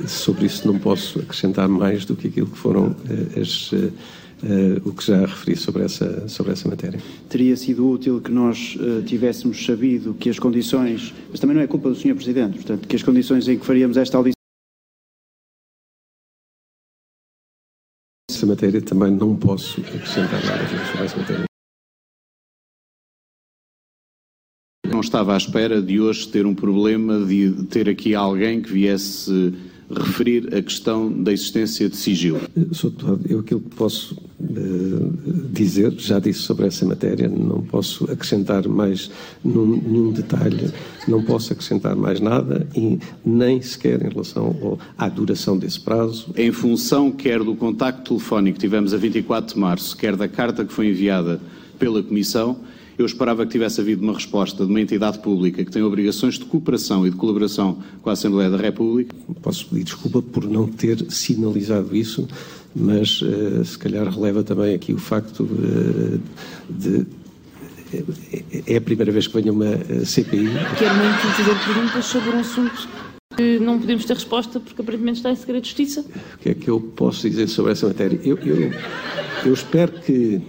sobre 0.08 0.46
isso 0.46 0.68
não 0.68 0.78
posso 0.78 1.20
acrescentar 1.20 1.68
mais 1.68 2.06
do 2.06 2.16
que 2.16 2.28
aquilo 2.28 2.48
que 2.48 2.58
foram 2.58 2.96
eh, 3.10 3.40
as, 3.40 3.72
eh, 3.74 4.82
o 4.86 4.94
que 4.94 5.06
já 5.06 5.26
referi 5.26 5.56
sobre 5.56 5.84
essa, 5.84 6.28
sobre 6.28 6.54
essa 6.54 6.68
matéria. 6.70 7.00
Teria 7.28 7.56
sido 7.58 7.90
útil 7.90 8.22
que 8.22 8.32
nós 8.32 8.78
uh, 8.80 9.04
tivéssemos 9.04 9.66
sabido 9.66 10.14
que 10.14 10.30
as 10.30 10.40
condições, 10.40 11.14
mas 11.30 11.40
também 11.40 11.56
não 11.56 11.62
é 11.62 11.68
culpa 11.68 11.90
do 11.90 11.96
Sr. 11.96 12.16
Presidente, 12.16 12.56
portanto, 12.56 12.88
que 12.88 12.96
as 12.96 13.04
condições 13.04 13.48
em 13.48 13.60
que 13.60 13.66
faríamos 13.66 13.98
esta 13.98 14.18
audição. 14.18 14.34
Essa 18.32 18.46
matéria 18.46 18.82
também 18.82 19.12
não 19.12 19.36
posso 19.36 19.82
acrescentar 19.82 20.42
nada 20.46 20.86
sobre 20.86 21.06
essa 21.06 21.18
matéria. 21.18 21.46
Não 24.90 25.02
estava 25.02 25.34
à 25.34 25.38
espera 25.38 25.82
de 25.82 26.00
hoje 26.00 26.28
ter 26.30 26.46
um 26.46 26.56
problema 26.56 27.26
de 27.26 27.52
ter 27.66 27.90
aqui 27.90 28.16
alguém 28.16 28.62
que 28.62 28.72
viesse 28.72 29.54
referir 29.90 30.54
a 30.56 30.62
questão 30.62 31.12
da 31.12 31.32
existência 31.34 31.90
de 31.90 31.96
sigilo. 31.96 32.42
Sr. 32.72 32.90
Deputado, 32.90 33.22
eu 33.28 33.40
aquilo 33.40 33.62
que 33.62 33.76
posso 33.76 34.16
uh, 34.40 35.50
dizer, 35.52 35.94
já 35.98 36.20
disse 36.20 36.42
sobre 36.42 36.68
essa 36.68 36.86
matéria, 36.86 37.28
não 37.28 37.62
posso 37.62 38.04
acrescentar 38.06 38.68
mais 38.68 39.10
num, 39.44 39.66
nenhum 39.66 40.12
detalhe, 40.12 40.72
não 41.08 41.24
posso 41.24 41.54
acrescentar 41.54 41.96
mais 41.96 42.20
nada 42.20 42.68
e 42.76 43.00
nem 43.26 43.62
sequer 43.62 44.06
em 44.06 44.10
relação 44.10 44.56
ao, 44.62 44.80
à 44.98 45.10
duração 45.10 45.58
desse 45.58 45.80
prazo. 45.80 46.28
Em 46.36 46.52
função 46.52 47.12
quer 47.12 47.44
do 47.44 47.56
contacto 47.56 48.10
telefónico 48.10 48.56
que 48.56 48.62
tivemos 48.62 48.94
a 48.94 48.98
24 48.98 49.56
de 49.56 49.60
março, 49.60 49.98
quer 49.98 50.16
da 50.16 50.28
carta 50.28 50.64
que 50.64 50.74
foi 50.74 50.90
enviada 50.90 51.40
pela 51.80 52.04
Comissão, 52.04 52.60
eu 53.00 53.06
esperava 53.06 53.46
que 53.46 53.52
tivesse 53.54 53.80
havido 53.80 54.04
uma 54.04 54.14
resposta 54.14 54.66
de 54.66 54.70
uma 54.70 54.82
entidade 54.82 55.20
pública 55.20 55.64
que 55.64 55.72
tem 55.72 55.82
obrigações 55.82 56.38
de 56.38 56.44
cooperação 56.44 57.08
e 57.08 57.10
de 57.10 57.16
colaboração 57.16 57.80
com 58.02 58.10
a 58.10 58.14
Assembleia 58.14 58.50
da 58.50 58.58
República. 58.58 59.16
Posso 59.42 59.68
pedir 59.68 59.86
desculpa 59.86 60.22
por 60.22 60.44
não 60.44 60.68
ter 60.68 61.10
sinalizado 61.10 61.96
isso, 61.96 62.28
mas 62.76 63.22
uh, 63.22 63.64
se 63.64 63.78
calhar 63.78 64.06
releva 64.06 64.44
também 64.44 64.76
aqui 64.76 64.92
o 64.92 64.98
facto 64.98 65.44
uh, 65.44 66.20
de 66.70 67.06
é 68.68 68.76
a 68.76 68.82
primeira 68.82 69.12
vez 69.12 69.26
que 69.26 69.34
venho 69.34 69.52
uma 69.52 69.66
eh, 69.66 70.06
CPI. 70.06 70.48
Quero 70.78 70.96
muito 70.96 71.18
fazer 71.36 71.66
perguntas 71.66 72.06
sobre 72.06 72.30
um 72.30 72.40
assunto 72.40 72.88
que 73.36 73.58
não 73.58 73.80
podemos 73.80 74.06
ter 74.06 74.14
resposta 74.14 74.60
porque 74.60 74.80
aparentemente 74.80 75.18
está 75.18 75.32
em 75.32 75.36
segredo 75.36 75.64
de 75.64 75.70
justiça. 75.70 76.06
O 76.36 76.38
que 76.38 76.50
é 76.50 76.54
que 76.54 76.68
eu 76.68 76.80
posso 76.80 77.28
dizer 77.28 77.48
sobre 77.48 77.72
essa 77.72 77.88
matéria? 77.88 78.20
Eu, 78.24 78.38
eu, 78.38 78.72
eu 79.44 79.54
espero 79.54 79.94
que. 80.02 80.40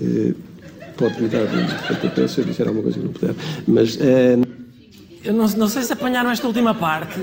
Uh, 0.00 0.49
pode 1.00 1.22
me 1.22 1.28
dar 1.28 1.44
um 1.44 1.66
pontapé 1.88 2.28
se 2.28 2.40
eu 2.40 2.44
disser 2.44 2.68
alguma 2.68 2.82
coisa 2.82 2.98
que 2.98 3.06
não 3.06 3.12
puder. 3.12 3.34
Mas. 3.66 3.96
Uh... 3.96 4.46
Eu 5.24 5.32
não, 5.32 5.48
não 5.48 5.68
sei 5.68 5.82
se 5.82 5.92
apanharam 5.92 6.30
esta 6.30 6.46
última 6.46 6.74
parte. 6.74 7.18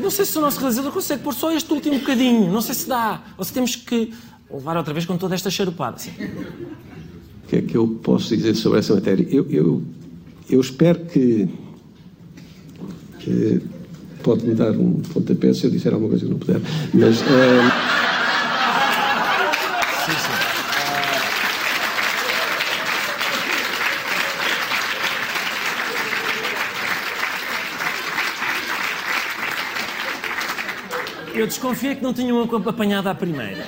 Não 0.00 0.10
sei 0.10 0.24
se 0.24 0.38
o 0.38 0.40
nosso 0.40 0.60
realizador 0.60 0.92
consegue 0.92 1.22
pôr 1.22 1.34
só 1.34 1.50
este 1.52 1.72
último 1.72 1.98
bocadinho. 1.98 2.52
Não 2.52 2.60
sei 2.60 2.74
se 2.74 2.88
dá. 2.88 3.20
Ou 3.36 3.44
se 3.44 3.52
temos 3.52 3.74
que 3.74 4.12
levar 4.50 4.76
outra 4.76 4.94
vez 4.94 5.04
com 5.06 5.16
toda 5.16 5.34
esta 5.34 5.50
charupada. 5.50 5.96
Assim. 5.96 6.10
O 6.10 7.48
que 7.48 7.56
é 7.56 7.62
que 7.62 7.76
eu 7.76 7.86
posso 8.02 8.34
dizer 8.34 8.54
sobre 8.54 8.78
essa 8.78 8.94
matéria? 8.94 9.26
Eu, 9.28 9.46
eu, 9.50 9.82
eu 10.48 10.60
espero 10.60 11.00
que, 11.06 11.48
que. 13.18 13.60
Pode 14.22 14.46
me 14.46 14.54
dar 14.54 14.70
um 14.70 15.02
pontapé 15.12 15.52
se 15.52 15.64
eu 15.64 15.70
disser 15.70 15.92
alguma 15.92 16.10
coisa 16.10 16.24
que 16.24 16.30
não 16.30 16.38
puder. 16.38 16.60
Mas. 16.94 17.20
Uh... 17.20 18.03
Eu 31.44 31.48
desconfiei 31.48 31.94
que 31.94 32.02
não 32.02 32.14
tinham 32.14 32.42
apanhado 32.42 33.06
à 33.06 33.14
primeira. 33.14 33.66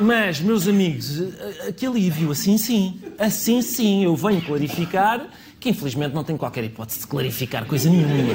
Mas, 0.00 0.40
meus 0.40 0.66
amigos, 0.66 1.22
aquele 1.68 1.98
alívio, 1.98 2.30
assim 2.30 2.56
sim, 2.56 2.98
assim 3.18 3.60
sim, 3.60 4.02
eu 4.02 4.16
venho 4.16 4.40
clarificar 4.40 5.26
que 5.60 5.68
infelizmente 5.68 6.14
não 6.14 6.24
tenho 6.24 6.38
qualquer 6.38 6.64
hipótese 6.64 7.00
de 7.00 7.06
clarificar 7.06 7.66
coisa 7.66 7.90
nenhuma, 7.90 8.32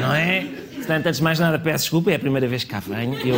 não 0.00 0.14
é? 0.14 0.46
Portanto, 0.76 1.06
antes 1.06 1.18
de 1.18 1.22
mais 1.22 1.38
nada, 1.38 1.58
peço 1.58 1.84
desculpa, 1.84 2.12
é 2.12 2.14
a 2.14 2.18
primeira 2.18 2.48
vez 2.48 2.64
que 2.64 2.70
cá 2.70 2.80
venho. 2.80 3.14
Eu 3.18 3.36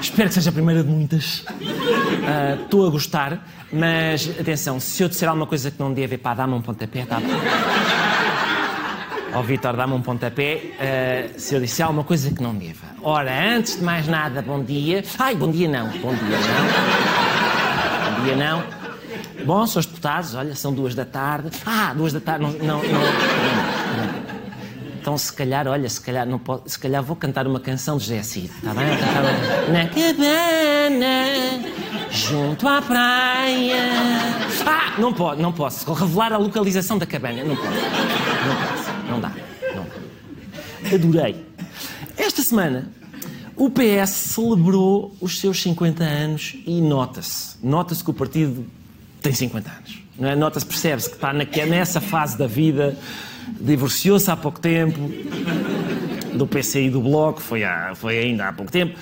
espero 0.00 0.28
que 0.28 0.34
seja 0.34 0.50
a 0.50 0.52
primeira 0.52 0.84
de 0.84 0.88
muitas. 0.88 1.44
Ah, 2.28 2.58
estou 2.62 2.84
uh, 2.84 2.86
a 2.86 2.90
gostar, 2.90 3.44
mas 3.72 4.30
atenção, 4.38 4.78
se 4.78 5.02
eu 5.02 5.08
disser 5.08 5.28
alguma 5.28 5.48
coisa 5.48 5.68
que 5.68 5.80
não 5.80 5.92
deve, 5.92 6.16
pá, 6.16 6.32
dá-me 6.32 6.54
um 6.54 6.62
pontapé, 6.62 7.04
tá? 7.06 7.20
Ó 9.36 9.40
oh, 9.40 9.42
Vitor, 9.42 9.76
dá-me 9.76 9.92
um 9.92 10.00
pontapé 10.00 10.62
uh, 11.36 11.38
se 11.38 11.54
eu 11.54 11.60
disser 11.60 11.84
alguma 11.84 12.02
coisa 12.02 12.30
que 12.30 12.42
não 12.42 12.54
deva. 12.54 12.86
Ora, 13.02 13.54
antes 13.54 13.76
de 13.76 13.84
mais 13.84 14.08
nada, 14.08 14.40
bom 14.40 14.64
dia. 14.64 15.04
Ai, 15.18 15.34
bom 15.34 15.50
dia 15.50 15.68
não, 15.68 15.88
bom 15.98 16.14
dia 16.14 16.38
não. 16.38 18.16
bom 18.16 18.24
dia 18.24 18.34
não. 18.34 18.64
Bom, 19.44 19.66
senhores 19.66 19.84
deputados, 19.84 20.34
olha, 20.34 20.54
são 20.54 20.72
duas 20.72 20.94
da 20.94 21.04
tarde. 21.04 21.50
Ah, 21.66 21.92
duas 21.94 22.14
da 22.14 22.20
tarde, 22.20 22.44
não, 22.44 22.52
não, 22.52 22.82
não. 22.82 23.00
Então, 24.98 25.18
se 25.18 25.30
calhar, 25.34 25.68
olha, 25.68 25.88
se 25.90 26.00
calhar, 26.00 26.26
não 26.26 26.38
pode, 26.38 26.70
se 26.70 26.78
calhar 26.78 27.02
vou 27.02 27.14
cantar 27.14 27.46
uma 27.46 27.60
canção 27.60 27.98
de 27.98 28.24
Cid, 28.24 28.46
está 28.46 28.72
bem? 28.72 28.86
Uma... 28.86 29.68
Na 29.70 29.86
cabana, 29.86 31.26
junto 32.10 32.66
à 32.66 32.80
praia. 32.80 33.76
Ah, 34.66 34.98
não 34.98 35.12
pode, 35.12 35.42
não 35.42 35.52
posso. 35.52 35.92
Revelar 35.92 36.32
a 36.32 36.38
localização 36.38 36.96
da 36.96 37.04
cabana, 37.04 37.44
não 37.44 37.54
posso. 37.54 38.25
Não 39.08 39.20
dá, 39.20 39.32
não 39.74 39.84
dá. 39.84 40.94
Adorei. 40.94 41.44
Esta 42.16 42.42
semana, 42.42 42.90
o 43.56 43.70
PS 43.70 44.10
celebrou 44.10 45.14
os 45.20 45.38
seus 45.38 45.60
50 45.62 46.04
anos 46.04 46.56
e 46.66 46.80
nota-se. 46.80 47.56
Nota-se 47.62 48.02
que 48.02 48.10
o 48.10 48.14
partido 48.14 48.66
tem 49.20 49.32
50 49.32 49.70
anos. 49.70 49.98
É? 50.20 50.34
Nota-se, 50.34 50.64
percebe-se 50.64 51.10
que 51.10 51.16
está 51.16 51.32
nessa 51.32 52.00
fase 52.00 52.38
da 52.38 52.46
vida, 52.46 52.96
divorciou-se 53.60 54.30
há 54.30 54.36
pouco 54.36 54.60
tempo 54.60 54.98
do 56.34 56.46
PCI 56.46 56.90
do 56.90 57.00
Bloco, 57.00 57.40
foi, 57.40 57.64
há, 57.64 57.94
foi 57.94 58.18
ainda 58.18 58.48
há 58.48 58.52
pouco 58.52 58.70
tempo 58.70 58.96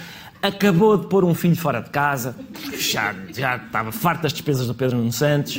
acabou 0.47 0.99
de 0.99 1.07
pôr 1.07 1.25
um 1.25 1.35
filho 1.35 1.57
fora 1.57 1.81
de 1.81 1.89
casa, 1.89 2.37
já, 2.79 3.15
já 3.35 3.57
estava 3.57 3.91
farto 3.91 4.25
das 4.25 4.33
despesas 4.33 4.67
do 4.67 4.75
Pedro 4.75 4.99
Nuno 4.99 5.11
Santos, 5.11 5.59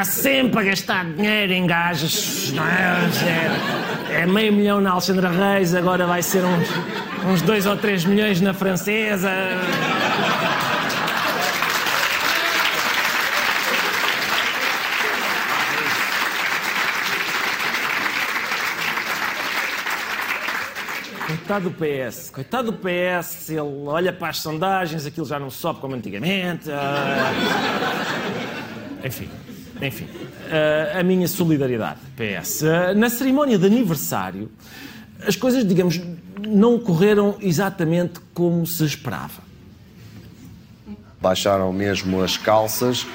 está 0.00 0.04
sempre 0.04 0.60
a 0.60 0.62
gastar 0.62 1.04
dinheiro 1.04 1.52
em 1.52 1.66
gajas, 1.66 2.50
não 2.54 2.66
é? 2.66 3.10
é? 4.12 4.22
é 4.22 4.26
meio 4.26 4.50
milhão 4.52 4.80
na 4.80 4.92
Alexandra 4.92 5.28
Reis, 5.28 5.74
agora 5.74 6.06
vai 6.06 6.22
ser 6.22 6.42
uns, 6.42 6.68
uns 7.26 7.42
dois 7.42 7.66
ou 7.66 7.76
três 7.76 8.04
milhões 8.06 8.40
na 8.40 8.54
Francesa. 8.54 9.30
Coitado 21.26 21.68
do 21.68 21.76
PS, 21.76 22.30
coitado 22.30 22.72
do 22.72 22.78
PS, 22.78 23.50
ele 23.50 23.60
olha 23.86 24.12
para 24.12 24.28
as 24.28 24.38
sondagens, 24.38 25.04
aquilo 25.04 25.26
já 25.26 25.38
não 25.38 25.50
sobe 25.50 25.80
como 25.80 25.94
antigamente. 25.94 26.70
Uh... 26.70 26.72
Enfim, 29.04 29.28
enfim. 29.82 30.04
Uh, 30.04 30.98
a 30.98 31.02
minha 31.02 31.28
solidariedade, 31.28 32.00
PS. 32.16 32.62
Uh, 32.62 32.94
na 32.96 33.08
cerimónia 33.08 33.58
de 33.58 33.66
aniversário, 33.66 34.50
as 35.26 35.36
coisas, 35.36 35.66
digamos, 35.66 36.00
não 36.46 36.78
correram 36.78 37.36
exatamente 37.40 38.20
como 38.34 38.66
se 38.66 38.84
esperava. 38.84 39.50
Baixaram 41.20 41.70
mesmo 41.72 42.22
as 42.22 42.36
calças 42.38 43.06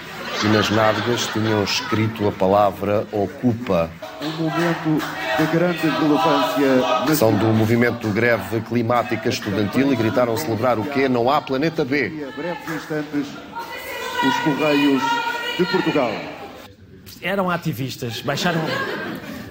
e 0.43 0.47
nas 0.47 0.69
nádegas 0.69 1.27
tinham 1.27 1.63
escrito 1.63 2.27
a 2.27 2.31
palavra 2.31 3.07
ocupa. 3.11 3.89
Um 4.21 4.43
momento 4.43 5.03
de 5.37 5.45
grande 5.47 5.87
relevância. 5.87 7.15
São 7.15 7.35
do 7.35 7.47
movimento 7.47 8.07
de 8.07 8.13
greve 8.13 8.61
climática 8.61 9.27
estudantil 9.27 9.91
e 9.91 9.95
gritaram 9.95 10.37
celebrar 10.37 10.77
o 10.77 10.83
quê? 10.83 11.09
Não 11.09 11.29
há 11.29 11.41
planeta 11.41 11.83
B. 11.83 12.27
A 12.27 12.35
breves 12.35 12.75
instantes, 12.75 13.27
os 13.27 14.37
Correios 14.43 15.01
de 15.57 15.65
Portugal. 15.65 16.11
Eram 17.21 17.49
ativistas, 17.49 18.21
baixaram, 18.21 18.61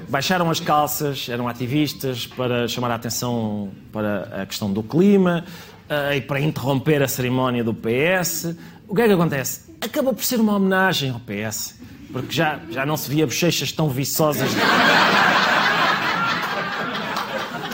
baixaram 0.08 0.50
as 0.50 0.60
calças, 0.60 1.28
eram 1.28 1.48
ativistas 1.48 2.26
para 2.26 2.68
chamar 2.68 2.90
a 2.90 2.94
atenção 2.94 3.70
para 3.92 4.42
a 4.42 4.46
questão 4.46 4.72
do 4.72 4.82
clima 4.82 5.44
uh, 5.88 6.14
e 6.14 6.20
para 6.20 6.40
interromper 6.40 7.02
a 7.02 7.08
cerimónia 7.08 7.64
do 7.64 7.74
PS. 7.74 8.54
O 8.86 8.94
que 8.94 9.02
é 9.02 9.06
que 9.06 9.12
acontece? 9.12 9.74
Acabou 9.80 10.14
por 10.14 10.24
ser 10.24 10.40
uma 10.40 10.54
homenagem 10.54 11.10
ao 11.10 11.20
PS, 11.20 11.80
porque 12.12 12.32
já, 12.32 12.60
já 12.70 12.86
não 12.86 12.96
se 12.96 13.10
via 13.10 13.26
bochechas 13.26 13.72
tão 13.72 13.88
viçosas. 13.88 14.50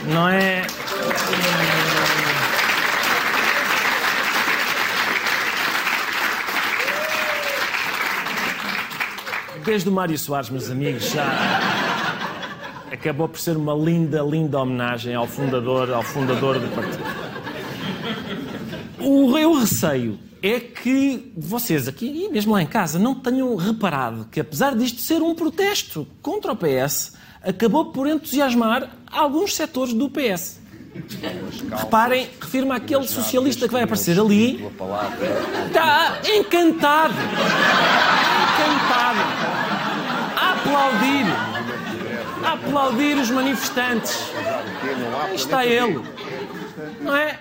Não 0.06 0.28
é. 0.28 0.66
Desde 9.64 9.88
o 9.88 9.92
Mário 9.92 10.18
Soares, 10.18 10.50
meus 10.50 10.70
amigos, 10.70 11.10
já 11.10 11.60
acabou 12.90 13.28
por 13.28 13.38
ser 13.38 13.56
uma 13.56 13.74
linda, 13.74 14.22
linda 14.22 14.58
homenagem 14.58 15.14
ao 15.14 15.26
fundador, 15.26 15.90
ao 15.92 16.02
fundador 16.02 16.58
do 16.58 16.68
partido. 16.74 17.04
O 18.98 19.36
eu 19.38 19.54
receio 19.54 20.18
é 20.42 20.58
que 20.58 21.32
vocês 21.36 21.86
aqui, 21.86 22.06
e 22.06 22.28
mesmo 22.30 22.52
lá 22.52 22.62
em 22.62 22.66
casa, 22.66 22.98
não 22.98 23.14
tenham 23.14 23.54
reparado 23.56 24.26
que, 24.30 24.40
apesar 24.40 24.74
disto 24.74 25.00
ser 25.00 25.22
um 25.22 25.34
protesto 25.34 26.06
contra 26.22 26.52
o 26.52 26.56
PS, 26.56 27.14
acabou 27.42 27.92
por 27.92 28.06
entusiasmar 28.06 28.90
alguns 29.10 29.54
setores 29.54 29.92
do 29.94 30.08
PS. 30.08 30.60
Reparem, 31.76 32.28
refirma 32.40 32.76
aquele 32.76 33.06
socialista 33.06 33.66
que 33.66 33.72
vai 33.72 33.82
aparecer 33.84 34.18
ali. 34.18 34.66
Está 35.66 36.18
encantado. 36.24 37.14
Encantado. 38.60 39.39
Aplaudir. 40.60 41.26
A 42.44 42.52
aplaudir 42.52 43.16
os 43.18 43.30
manifestantes. 43.30 44.30
Aí 45.22 45.34
está 45.34 45.66
ele. 45.66 46.02
Não 47.00 47.16
é? 47.16 47.38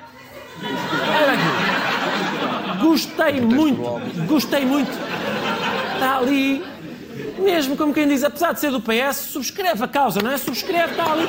Olha 0.63 1.33
aqui. 1.33 2.79
Gostei 2.81 3.41
muito. 3.41 3.81
Gostei 4.27 4.65
muito. 4.65 4.91
Está 5.93 6.17
ali. 6.17 6.63
Mesmo 7.37 7.75
como 7.77 7.93
quem 7.93 8.07
diz, 8.07 8.23
apesar 8.23 8.53
de 8.53 8.59
ser 8.59 8.71
do 8.71 8.81
PS, 8.81 9.17
subscreve 9.31 9.83
a 9.83 9.87
causa, 9.87 10.21
não 10.21 10.31
é? 10.31 10.37
Subscreve, 10.37 10.91
está 10.91 11.11
ali. 11.11 11.27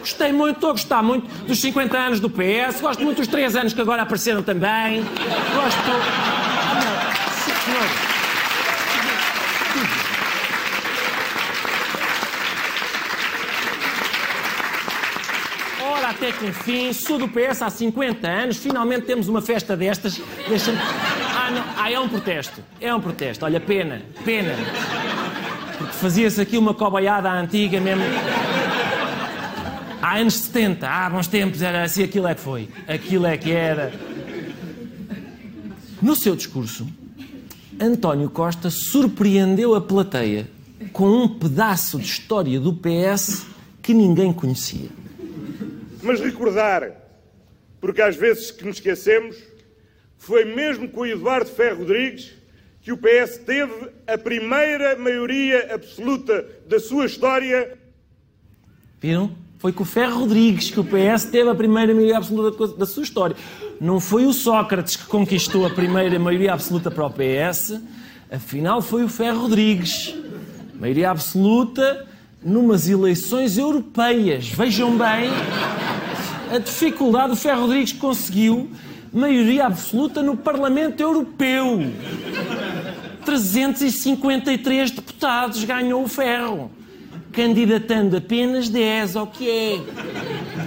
Gostei 0.00 0.32
muito, 0.32 0.56
estou 0.56 0.70
a 0.70 0.72
gostar 0.72 1.02
muito 1.02 1.26
dos 1.46 1.58
50 1.60 1.98
anos 1.98 2.20
do 2.20 2.30
PS, 2.30 2.80
gosto 2.80 3.02
muito 3.02 3.18
dos 3.18 3.26
3 3.26 3.56
anos 3.56 3.72
que 3.72 3.80
agora 3.80 4.02
apareceram 4.02 4.42
também. 4.42 5.02
Gosto. 5.02 5.80
Ah, 5.90 6.74
não. 6.74 6.96
Sim, 7.32 7.52
senhor. 7.64 7.88
Ora, 15.92 16.14
até 16.26 16.32
que 16.32 16.46
enfim, 16.46 16.92
sou 16.92 17.18
do 17.18 17.28
PS 17.28 17.62
há 17.62 17.70
50 17.70 18.26
anos, 18.26 18.56
finalmente 18.56 19.06
temos 19.06 19.28
uma 19.28 19.40
festa 19.40 19.76
destas. 19.76 20.20
Deixa 20.48 20.72
ah, 20.72 21.50
não. 21.52 21.64
ah, 21.76 21.90
é 21.90 22.00
um 22.00 22.08
protesto. 22.08 22.60
É 22.80 22.92
um 22.92 23.00
protesto. 23.00 23.44
Olha, 23.44 23.60
pena, 23.60 24.02
pena. 24.24 24.54
Porque 25.78 25.92
fazia-se 25.92 26.40
aqui 26.40 26.58
uma 26.58 26.74
cobaiada 26.74 27.30
antiga 27.30 27.80
mesmo. 27.80 28.02
Há 30.02 30.16
anos 30.16 30.34
70, 30.34 30.88
há 30.88 31.10
bons 31.10 31.28
tempos, 31.28 31.62
era 31.62 31.84
assim, 31.84 32.02
aquilo 32.02 32.26
é 32.26 32.34
que 32.34 32.40
foi. 32.40 32.68
Aquilo 32.88 33.26
é 33.26 33.36
que 33.36 33.52
era. 33.52 33.92
No 36.02 36.16
seu 36.16 36.34
discurso, 36.34 36.86
António 37.80 38.30
Costa 38.30 38.68
surpreendeu 38.68 39.74
a 39.74 39.80
plateia 39.80 40.48
com 40.92 41.08
um 41.08 41.28
pedaço 41.28 41.98
de 41.98 42.06
história 42.06 42.58
do 42.58 42.72
PS 42.72 43.46
que 43.80 43.94
ninguém 43.94 44.32
conhecia. 44.32 45.05
Mas 46.06 46.20
recordar, 46.20 46.92
porque 47.80 48.00
às 48.00 48.14
vezes 48.14 48.52
que 48.52 48.64
nos 48.64 48.76
esquecemos, 48.76 49.36
foi 50.16 50.44
mesmo 50.44 50.88
com 50.88 51.00
o 51.00 51.06
Eduardo 51.06 51.50
Ferro 51.50 51.80
Rodrigues 51.80 52.32
que 52.80 52.92
o 52.92 52.96
PS 52.96 53.38
teve 53.38 53.90
a 54.06 54.16
primeira 54.16 54.96
maioria 54.96 55.74
absoluta 55.74 56.46
da 56.68 56.78
sua 56.78 57.06
história. 57.06 57.76
Viram? 59.00 59.34
Foi 59.58 59.72
com 59.72 59.82
o 59.82 59.86
Ferro 59.86 60.20
Rodrigues 60.20 60.70
que 60.70 60.78
o 60.78 60.84
PS 60.84 61.24
teve 61.24 61.50
a 61.50 61.54
primeira 61.56 61.92
maioria 61.92 62.18
absoluta 62.18 62.76
da 62.76 62.86
sua 62.86 63.02
história. 63.02 63.34
Não 63.80 63.98
foi 63.98 64.26
o 64.26 64.32
Sócrates 64.32 64.94
que 64.94 65.06
conquistou 65.06 65.66
a 65.66 65.70
primeira 65.70 66.16
maioria 66.20 66.52
absoluta 66.52 66.88
para 66.88 67.04
o 67.04 67.10
PS, 67.10 67.80
afinal 68.30 68.80
foi 68.80 69.02
o 69.02 69.08
Ferro 69.08 69.40
Rodrigues. 69.40 70.14
Maioria 70.74 71.10
absoluta 71.10 72.06
numas 72.40 72.88
eleições 72.88 73.58
europeias. 73.58 74.48
Vejam 74.50 74.96
bem 74.96 75.32
a 76.50 76.58
dificuldade. 76.58 77.32
O 77.32 77.36
Ferro 77.36 77.62
Rodrigues 77.62 77.92
conseguiu 77.92 78.70
maioria 79.12 79.66
absoluta 79.66 80.22
no 80.22 80.36
Parlamento 80.36 81.00
Europeu. 81.00 81.80
353 83.24 84.90
deputados 84.90 85.64
ganhou 85.64 86.04
o 86.04 86.08
Ferro, 86.08 86.70
candidatando 87.32 88.16
apenas 88.16 88.68
10 88.68 89.16
ao 89.16 89.26
que 89.26 89.50
é. 89.50 89.80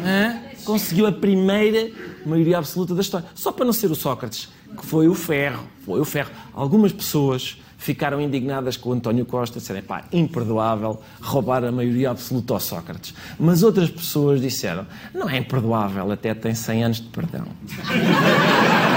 Hã? 0.06 0.40
Conseguiu 0.66 1.08
a 1.08 1.12
primeira 1.12 1.90
maioria 2.26 2.58
absoluta 2.58 2.94
da 2.94 3.02
história. 3.02 3.28
Só 3.34 3.52
para 3.52 3.66
não 3.66 3.74
ser 3.74 3.90
o 3.90 3.96
Sócrates, 3.96 4.50
que 4.78 4.86
foi 4.86 5.08
o 5.08 5.14
Ferro. 5.14 5.64
Foi 5.86 6.00
o 6.00 6.06
Ferro. 6.06 6.32
Algumas 6.54 6.92
pessoas 6.92 7.58
ficaram 7.80 8.22
indignadas 8.22 8.78
com 8.78 8.90
o 8.90 8.94
António 8.94 9.26
Costa, 9.26 9.58
disseram, 9.60 9.82
pá, 9.82 10.04
imperdoável 10.12 11.02
roubar 11.22 11.64
a 11.64 11.72
maioria 11.72 12.12
absoluta 12.12 12.54
ao 12.54 12.60
Sócrates. 12.60 13.16
Mas 13.40 13.64
outras 13.64 13.90
pessoas 13.90 14.42
disseram, 14.42 14.86
não 15.16 15.28
é 15.28 15.38
imperdoável, 15.38 16.12
até 16.12 16.36
tem 16.36 16.54
100 16.54 16.84
anos 16.84 16.98
de 16.98 17.08
perdão. 17.08 17.46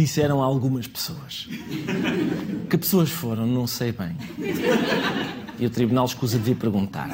disseram 0.00 0.42
algumas 0.42 0.86
pessoas. 0.86 1.46
Que 2.68 2.78
pessoas 2.78 3.10
foram, 3.10 3.46
não 3.46 3.66
sei 3.66 3.92
bem. 3.92 4.16
E 5.58 5.66
o 5.66 5.70
tribunal 5.70 6.06
escusa 6.06 6.38
de 6.38 6.44
vir 6.44 6.56
perguntar. 6.56 7.10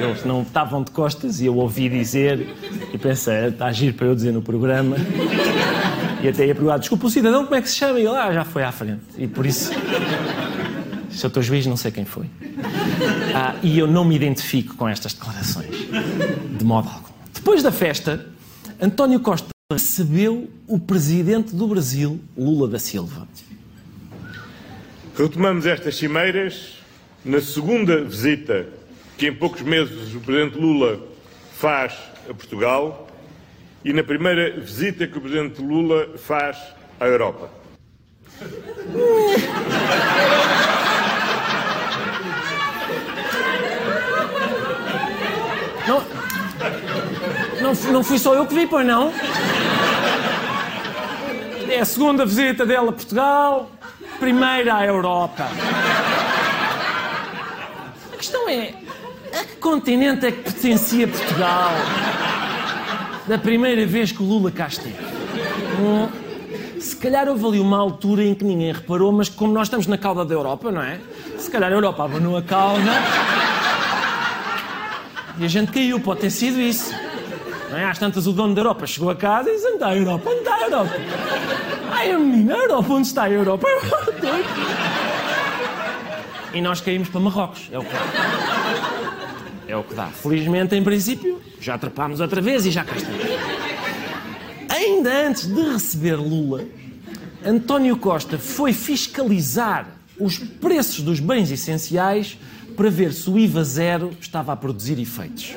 Eles 0.00 0.24
não 0.24 0.42
estavam 0.42 0.84
de 0.84 0.92
costas 0.92 1.40
e 1.40 1.46
eu 1.46 1.56
ouvi 1.56 1.88
dizer 1.88 2.48
e 2.92 2.98
pensei, 2.98 3.48
está 3.48 3.66
a 3.66 3.72
giro 3.72 3.94
para 3.94 4.06
eu 4.06 4.14
dizer 4.14 4.32
no 4.32 4.40
programa. 4.40 4.96
E 6.22 6.28
até 6.28 6.46
ia 6.46 6.54
perguntar, 6.54 6.78
desculpa, 6.78 7.06
o 7.06 7.10
cidadão 7.10 7.44
como 7.44 7.56
é 7.56 7.60
que 7.62 7.68
se 7.68 7.74
chama? 7.74 7.98
E 7.98 8.06
ele, 8.06 8.16
ah, 8.16 8.32
já 8.32 8.44
foi 8.44 8.62
à 8.62 8.70
frente. 8.70 9.02
E 9.18 9.26
por 9.26 9.44
isso, 9.44 9.72
se 11.10 11.26
eu 11.26 11.28
estou 11.28 11.42
juiz, 11.42 11.66
não 11.66 11.76
sei 11.76 11.90
quem 11.90 12.04
foi. 12.04 12.26
Ah, 13.34 13.56
e 13.62 13.76
eu 13.76 13.88
não 13.88 14.04
me 14.04 14.14
identifico 14.14 14.76
com 14.76 14.88
estas 14.88 15.12
declarações. 15.14 15.74
De 16.56 16.64
modo 16.64 16.88
algum. 16.88 17.12
Depois 17.34 17.64
da 17.64 17.72
festa, 17.72 18.24
António 18.80 19.18
Costa 19.18 19.51
recebeu 19.72 20.50
o 20.66 20.78
presidente 20.78 21.54
do 21.54 21.66
Brasil, 21.66 22.20
Lula 22.36 22.68
da 22.68 22.78
Silva. 22.78 23.26
Retomamos 25.16 25.66
estas 25.66 25.96
cimeiras 25.96 26.78
na 27.24 27.40
segunda 27.40 28.02
visita 28.02 28.66
que 29.18 29.26
em 29.26 29.34
poucos 29.34 29.62
meses 29.62 30.14
o 30.14 30.20
presidente 30.20 30.58
Lula 30.58 31.00
faz 31.54 31.94
a 32.28 32.34
Portugal 32.34 33.08
e 33.84 33.92
na 33.92 34.02
primeira 34.02 34.58
visita 34.58 35.06
que 35.06 35.18
o 35.18 35.20
presidente 35.20 35.60
Lula 35.60 36.16
faz 36.16 36.56
à 36.98 37.06
Europa. 37.06 37.50
Não, 45.86 46.02
não, 47.60 47.92
não 47.92 48.04
fui 48.04 48.18
só 48.18 48.34
eu 48.34 48.46
que 48.46 48.54
vi, 48.54 48.66
pois 48.66 48.86
não? 48.86 49.12
É 51.72 51.80
a 51.80 51.86
segunda 51.86 52.26
visita 52.26 52.66
dele 52.66 52.90
a 52.90 52.92
Portugal, 52.92 53.70
primeira 54.20 54.74
à 54.74 54.84
Europa. 54.84 55.48
A 58.12 58.16
questão 58.18 58.46
é: 58.46 58.74
a 59.32 59.42
que 59.42 59.56
continente 59.56 60.26
é 60.26 60.32
que 60.32 60.42
pertencia 60.42 61.08
Portugal 61.08 61.70
da 63.26 63.38
primeira 63.38 63.86
vez 63.86 64.12
que 64.12 64.22
o 64.22 64.26
Lula 64.26 64.50
cá 64.50 64.66
esteve? 64.66 64.98
Hum, 65.80 66.08
se 66.78 66.94
calhar 66.94 67.26
houve 67.26 67.46
ali 67.46 67.58
uma 67.58 67.78
altura 67.78 68.22
em 68.22 68.34
que 68.34 68.44
ninguém 68.44 68.70
reparou, 68.70 69.10
mas 69.10 69.30
como 69.30 69.54
nós 69.54 69.68
estamos 69.68 69.86
na 69.86 69.96
cauda 69.96 70.26
da 70.26 70.34
Europa, 70.34 70.70
não 70.70 70.82
é? 70.82 71.00
Se 71.38 71.50
calhar 71.50 71.72
a 71.72 71.74
Europa 71.74 72.04
abanou 72.04 72.36
a 72.36 72.42
cauda 72.42 72.92
e 75.38 75.44
a 75.46 75.48
gente 75.48 75.72
caiu, 75.72 75.98
pode 75.98 76.20
ter 76.20 76.30
sido 76.30 76.60
isso. 76.60 76.94
É? 77.74 77.84
Às 77.84 77.98
tantas, 77.98 78.26
o 78.26 78.32
dono 78.32 78.54
da 78.54 78.60
Europa 78.60 78.86
chegou 78.86 79.10
a 79.10 79.16
casa 79.16 79.50
e 79.50 79.54
disse: 79.54 79.66
Onde 79.66 79.74
está 79.74 79.88
a 79.88 79.96
Europa? 79.96 80.30
Onde 80.30 80.38
está 80.38 80.54
a 80.54 80.60
Europa? 80.62 80.92
Ai, 81.90 82.10
a 82.10 82.18
menina, 82.18 82.54
a 82.54 82.58
Europa, 82.58 82.92
onde 82.92 83.06
está 83.06 83.22
a 83.24 83.30
Europa? 83.30 83.66
e 86.54 86.60
nós 86.60 86.80
caímos 86.80 87.08
para 87.08 87.20
Marrocos. 87.20 87.68
É 87.72 87.78
o 87.78 87.84
que 87.84 87.92
dá. 87.92 88.00
É 89.68 89.76
o 89.76 89.82
que 89.82 89.94
dá. 89.94 90.06
Felizmente, 90.06 90.74
em 90.74 90.84
princípio, 90.84 91.40
já 91.60 91.74
atrapámos 91.74 92.20
outra 92.20 92.40
vez 92.40 92.66
e 92.66 92.70
já 92.70 92.84
cá 92.84 92.94
estamos. 92.96 93.22
Ainda 94.68 95.28
antes 95.28 95.46
de 95.46 95.62
receber 95.72 96.16
Lula, 96.16 96.64
António 97.44 97.96
Costa 97.96 98.38
foi 98.38 98.72
fiscalizar 98.72 99.86
os 100.18 100.38
preços 100.38 101.00
dos 101.00 101.20
bens 101.20 101.50
essenciais 101.50 102.38
para 102.76 102.90
ver 102.90 103.12
se 103.12 103.28
o 103.30 103.38
IVA 103.38 103.64
zero 103.64 104.10
estava 104.20 104.52
a 104.52 104.56
produzir 104.56 104.98
efeitos. 104.98 105.54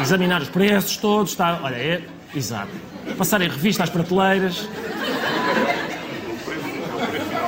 Examinar 0.00 0.42
os 0.42 0.48
preços 0.48 0.96
todos, 0.96 1.30
está. 1.30 1.60
Olha, 1.62 1.76
é. 1.76 2.02
Exato. 2.34 2.70
Passar 3.16 3.40
em 3.40 3.48
revista 3.48 3.84
às 3.84 3.90
prateleiras. 3.90 4.68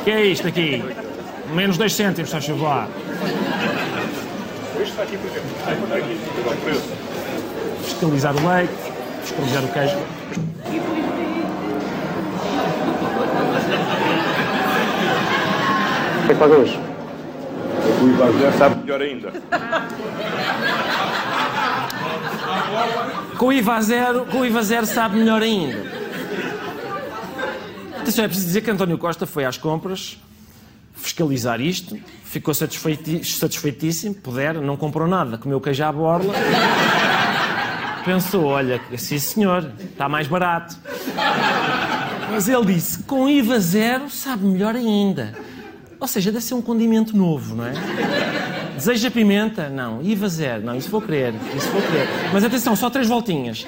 que 0.05 0.11
é 0.11 0.27
isto 0.27 0.49
aqui? 0.49 0.83
Menos 1.53 1.77
2 1.77 1.93
cêntimos, 1.93 2.31
só 2.31 2.41
favor. 2.41 2.89
Isto 4.73 4.83
está 4.83 5.03
aqui, 5.03 5.17
por 5.17 5.31
exemplo. 5.31 5.51
Está 5.59 5.73
está. 5.73 6.85
Fiscalizar 7.85 8.35
o 8.37 8.49
leite, 8.49 8.73
fiscalizar 9.25 9.65
o 9.65 9.69
queijo. 9.69 9.97
O 16.23 16.27
que 16.27 16.33
é 16.33 16.35
que 16.35 16.41
paga 16.41 16.55
hoje? 16.55 16.79
O 18.03 18.09
IVA 18.09 18.33
já 18.41 18.53
sabe 18.53 18.83
melhor 18.83 19.03
ainda. 19.03 19.33
Com 23.39 23.47
o 23.47 23.53
IVA 23.53 23.81
zero, 23.83 24.27
com 24.27 24.41
o 24.41 24.47
IVA 24.47 24.63
zero 24.63 24.87
sabe 24.87 25.17
melhor 25.17 25.43
ainda. 25.43 25.85
Atenção, 28.01 28.25
é 28.25 28.29
preciso 28.29 28.47
dizer 28.47 28.61
que 28.61 28.71
António 28.71 28.99
Costa 28.99 29.27
foi 29.27 29.45
às 29.45 29.57
compras 29.57 30.19
fiscalizar 30.95 31.61
isto, 31.61 31.99
ficou 32.25 32.55
satisfeiti 32.55 33.25
satisfeitíssimo, 33.25 34.15
puder, 34.15 34.55
não 34.55 34.77
comprou 34.77 35.07
nada, 35.07 35.37
comeu 35.37 35.61
queijo 35.61 35.85
à 35.85 35.93
borla. 35.93 36.33
Pensou, 38.05 38.45
olha, 38.45 38.81
sim 38.99 39.19
senhor, 39.19 39.71
está 39.81 40.09
mais 40.09 40.27
barato. 40.29 40.77
Mas 42.31 42.49
ele 42.49 42.75
disse, 42.75 43.03
com 43.05 43.29
IVA 43.29 43.59
zero 43.61 44.11
sabe 44.11 44.45
melhor 44.45 44.75
ainda. 44.75 45.35
Ou 45.99 46.07
seja, 46.07 46.31
deve 46.31 46.45
ser 46.45 46.55
um 46.55 46.61
condimento 46.61 47.17
novo, 47.17 47.55
não 47.55 47.67
é? 47.67 47.73
Deseja 48.77 49.11
pimenta? 49.11 49.69
Não. 49.71 50.03
IVA 50.03 50.29
zero? 50.29 50.63
Não, 50.63 50.77
isso 50.77 50.91
vou 50.91 51.01
querer, 51.01 51.33
isso 51.57 51.69
vou 51.71 51.81
querer. 51.81 52.07
Mas 52.33 52.45
atenção, 52.45 52.77
só 52.77 52.91
três 52.91 53.09
voltinhas. 53.09 53.67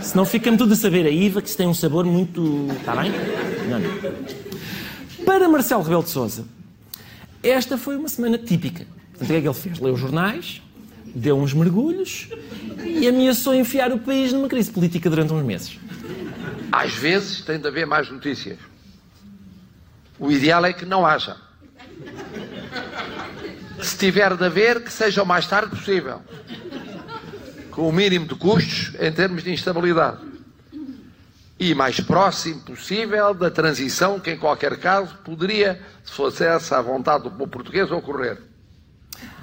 Senão 0.00 0.24
fica-me 0.24 0.56
tudo 0.56 0.72
a 0.72 0.76
saber 0.76 1.04
a 1.06 1.10
IVA, 1.10 1.42
que 1.42 1.48
isso 1.48 1.56
tem 1.56 1.66
um 1.66 1.74
sabor 1.74 2.04
muito... 2.04 2.66
Está 2.80 2.96
bem? 2.96 3.12
Não, 3.68 3.78
não. 3.78 3.90
Para 5.24 5.48
Marcelo 5.48 5.82
Rebelo 5.82 6.02
de 6.02 6.10
Sousa, 6.10 6.44
esta 7.42 7.76
foi 7.76 7.96
uma 7.96 8.08
semana 8.08 8.38
típica. 8.38 8.86
Portanto, 9.10 9.22
o 9.22 9.26
que 9.26 9.32
é 9.34 9.40
que 9.40 9.46
ele 9.46 9.54
fez? 9.54 9.78
Leu 9.78 9.94
os 9.94 10.00
jornais, 10.00 10.62
deu 11.14 11.38
uns 11.38 11.52
mergulhos 11.52 12.28
e 12.84 13.06
ameaçou 13.08 13.54
enfiar 13.54 13.92
o 13.92 13.98
país 13.98 14.32
numa 14.32 14.48
crise 14.48 14.70
política 14.70 15.08
durante 15.08 15.32
uns 15.32 15.44
meses. 15.44 15.78
Às 16.72 16.94
vezes 16.94 17.42
tem 17.42 17.58
de 17.58 17.66
haver 17.66 17.86
mais 17.86 18.10
notícias. 18.10 18.58
O 20.18 20.30
ideal 20.30 20.64
é 20.64 20.72
que 20.72 20.84
não 20.84 21.04
haja. 21.04 21.36
Se 23.82 23.96
tiver 23.96 24.36
de 24.36 24.44
haver, 24.44 24.84
que 24.84 24.92
seja 24.92 25.22
o 25.22 25.26
mais 25.26 25.46
tarde 25.46 25.74
possível. 25.74 26.20
Com 27.70 27.88
o 27.88 27.92
mínimo 27.92 28.26
de 28.26 28.34
custos 28.34 28.92
em 29.00 29.10
termos 29.10 29.42
de 29.42 29.50
instabilidade. 29.50 30.18
E 31.58 31.74
mais 31.74 32.00
próximo 32.00 32.60
possível 32.60 33.34
da 33.34 33.50
transição 33.50 34.20
que, 34.20 34.30
em 34.30 34.38
qualquer 34.38 34.78
caso, 34.78 35.16
poderia, 35.24 35.80
se 36.04 36.12
fosse 36.12 36.44
essa 36.44 36.78
a 36.78 36.82
vontade 36.82 37.24
do 37.24 37.30
povo 37.30 37.48
português, 37.48 37.90
ocorrer. 37.90 38.49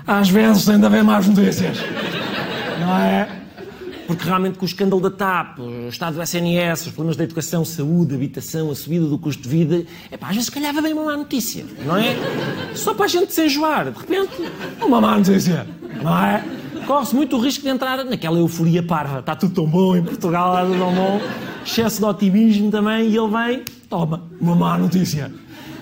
Às 0.05 0.29
vezes 0.29 0.65
de 0.65 0.85
haver 0.85 1.03
mais 1.03 1.27
notícias. 1.27 1.77
Não 2.79 2.97
é? 2.97 3.37
Porque 4.07 4.23
realmente 4.23 4.57
com 4.57 4.63
o 4.63 4.67
escândalo 4.67 5.01
da 5.01 5.11
TAP, 5.11 5.59
o 5.59 5.89
estado 5.89 6.15
do 6.15 6.23
SNS, 6.23 6.87
os 6.87 6.93
problemas 6.93 7.17
da 7.17 7.25
educação, 7.25 7.65
saúde, 7.65 8.15
habitação, 8.15 8.71
a 8.71 8.75
subida 8.75 9.05
do 9.05 9.17
custo 9.17 9.43
de 9.43 9.49
vida, 9.49 9.85
é 10.09 10.15
pá, 10.15 10.29
às 10.29 10.35
vezes 10.35 10.49
calhava 10.49 10.81
bem 10.81 10.93
uma 10.93 11.03
má 11.03 11.17
notícia, 11.17 11.65
não 11.85 11.97
é? 11.97 12.15
Só 12.73 12.93
para 12.93 13.03
a 13.03 13.07
gente 13.09 13.33
se 13.33 13.45
enjoar, 13.45 13.91
de 13.91 13.99
repente, 13.99 14.31
uma 14.81 15.01
má 15.01 15.17
notícia, 15.17 15.67
não 16.01 16.17
é? 16.17 16.41
Corre-se 16.85 17.13
muito 17.13 17.35
o 17.35 17.41
risco 17.41 17.63
de 17.63 17.69
entrar 17.69 18.05
naquela 18.05 18.37
euforia 18.37 18.81
parva. 18.81 19.19
Está 19.19 19.35
tudo 19.35 19.53
tão 19.53 19.65
bom 19.67 19.97
em 19.97 20.01
Portugal, 20.01 20.53
está 20.53 20.65
tudo 20.65 20.79
tão 20.79 20.95
bom. 20.95 21.21
Excesso 21.65 21.99
de 21.99 22.05
otimismo 22.05 22.71
também, 22.71 23.09
e 23.09 23.17
ele 23.17 23.27
vem, 23.27 23.65
toma, 23.89 24.23
uma 24.39 24.55
má 24.55 24.77
notícia. 24.77 25.29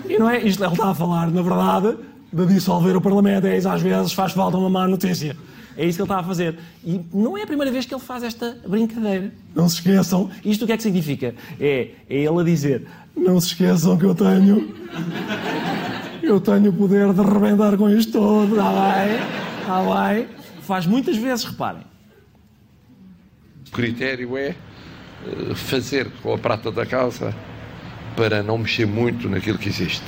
E 0.10 0.18
não 0.18 0.28
é? 0.28 0.42
Isto 0.42 0.64
ele 0.64 0.74
está 0.74 0.90
a 0.90 0.96
falar, 0.96 1.30
na 1.30 1.44
verdade, 1.44 1.96
de 2.36 2.54
dissolver 2.54 2.98
o 2.98 3.02
Parlamento. 3.02 3.48
É 3.48 3.58
isso, 3.58 3.70
às 3.70 3.82
vezes 3.82 4.12
faz 4.12 4.34
falta 4.34 4.58
uma 4.58 4.70
má 4.70 4.88
notícia. 4.88 5.36
É 5.78 5.86
isso 5.86 5.98
que 5.98 6.02
ele 6.02 6.10
está 6.10 6.20
a 6.20 6.24
fazer. 6.24 6.58
E 6.84 7.02
não 7.14 7.38
é 7.38 7.44
a 7.44 7.48
primeira 7.48 7.72
vez 7.72 7.86
que 7.86 7.94
ele 7.94 8.02
faz 8.02 8.24
esta 8.24 8.58
brincadeira. 8.68 9.32
Não 9.54 9.68
se 9.68 9.76
esqueçam. 9.76 10.30
Isto 10.44 10.64
o 10.64 10.68
que 10.68 10.74
é 10.74 10.78
que 10.78 10.84
significa? 10.84 11.36
É, 11.60 11.92
é 12.10 12.16
ele 12.24 12.40
a 12.40 12.44
dizer: 12.44 12.88
não 13.16 13.40
se 13.40 13.48
esqueçam 13.48 13.98
que 13.98 14.06
eu 14.06 14.16
tenho. 14.16 14.74
Eu 16.24 16.40
tenho 16.40 16.70
o 16.70 16.74
poder 16.74 17.14
de 17.14 17.22
arrebentar 17.22 17.78
com 17.78 17.90
isto 17.90 18.14
tudo. 18.14 18.56
Está 18.56 18.72
bem? 18.72 19.20
Está 19.62 20.14
bem? 20.14 20.28
Faz 20.62 20.86
muitas 20.86 21.18
vezes, 21.18 21.46
reparem. 21.46 21.84
O 23.68 23.72
critério 23.72 24.38
é 24.38 24.48
eh, 24.48 24.56
fazer 25.56 26.10
com 26.24 26.34
a 26.34 26.38
prata 26.38 26.72
da 26.72 26.86
casa 26.86 27.36
para 28.16 28.42
não 28.42 28.58
mexer 28.58 28.88
muito 28.88 29.30
naquilo 29.30 29.58
que 29.58 29.68
existe. 29.68 30.06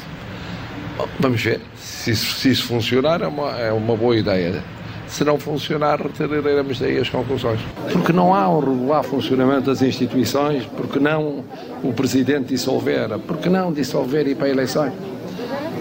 Vamos 1.19 1.41
ver. 1.41 1.61
Se 1.77 2.11
isso, 2.11 2.35
se 2.35 2.51
isso 2.51 2.65
funcionar, 2.65 3.21
é 3.21 3.27
uma, 3.27 3.51
é 3.59 3.71
uma 3.71 3.95
boa 3.95 4.15
ideia. 4.15 4.63
Se 5.07 5.23
não 5.23 5.39
funcionar, 5.39 6.01
retiraremos 6.01 6.79
daí 6.79 6.97
as 6.97 7.09
conclusões. 7.09 7.59
Porque 7.91 8.11
não 8.11 8.33
há 8.33 8.49
um 8.49 8.59
regular 8.59 9.03
funcionamento 9.03 9.67
das 9.67 9.81
instituições, 9.81 10.65
porque 10.75 10.99
não 10.99 11.43
o 11.81 11.93
Presidente 11.93 12.49
dissolver, 12.49 13.17
porque 13.19 13.49
não 13.49 13.71
dissolver 13.71 14.27
e 14.27 14.31
ir 14.31 14.35
para 14.35 14.49
eleições. 14.49 14.91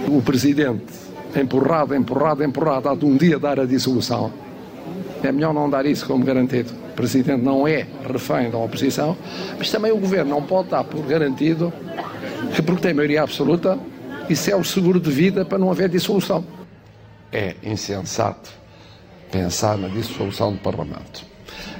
O 0.09 0.23
Presidente, 0.23 0.85
empurrado, 1.35 1.95
empurrado, 1.95 2.45
empurrado, 2.45 2.89
há 2.89 2.95
de 2.95 3.05
um 3.05 3.17
dia 3.17 3.39
dar 3.39 3.59
a 3.59 3.65
dissolução. 3.65 4.33
É 5.23 5.33
melhor 5.33 5.53
não 5.53 5.69
dar 5.69 5.87
isso 5.87 6.07
como 6.07 6.25
garantido. 6.25 6.73
O 6.93 6.95
Presidente 6.95 7.43
não 7.43 7.67
é 7.67 7.87
refém 8.09 8.49
da 8.49 8.59
oposição, 8.59 9.17
mas 9.59 9.71
também 9.71 9.91
o 9.91 9.97
Governo 9.97 10.31
não 10.31 10.43
pode 10.43 10.69
dar 10.69 10.85
por 10.85 11.05
garantido 11.05 11.73
que, 12.55 12.63
porque 12.63 12.81
tem 12.81 12.95
maioria 12.95 13.23
absoluta, 13.23 13.79
isso 14.29 14.51
é 14.51 14.57
o 14.57 14.65
seguro 14.65 15.01
de 15.01 15.11
vida 15.11 15.45
para 15.45 15.59
não 15.59 15.71
haver 15.71 15.89
dissolução. 15.89 16.45
É 17.33 17.55
insensato 17.63 18.51
pensar 19.31 19.77
na 19.77 19.89
dissolução 19.89 20.53
do 20.53 20.59
Parlamento. 20.59 21.25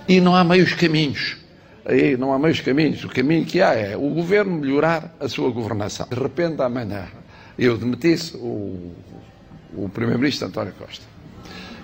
E 0.09 0.21
não 0.21 0.35
há 0.35 0.45
meios 0.45 0.73
caminhos. 0.73 1.37
Aí 1.85 2.17
não 2.17 2.33
há 2.33 2.39
meios 2.39 2.61
caminhos. 2.61 3.05
O 3.05 3.09
caminho 3.09 3.45
que 3.45 3.61
há 3.61 3.75
é 3.75 3.97
o 3.97 4.11
governo 4.11 4.57
melhorar 4.59 5.15
a 5.21 5.29
sua 5.29 5.51
governação. 5.51 6.07
De 6.09 6.17
repente, 6.17 6.61
amanhã, 6.61 7.07
eu 7.59 7.77
demitisse 7.77 8.37
o, 8.37 8.93
o 9.75 9.89
primeiro-ministro 9.89 10.49
António 10.49 10.75
Costa. 10.79 11.05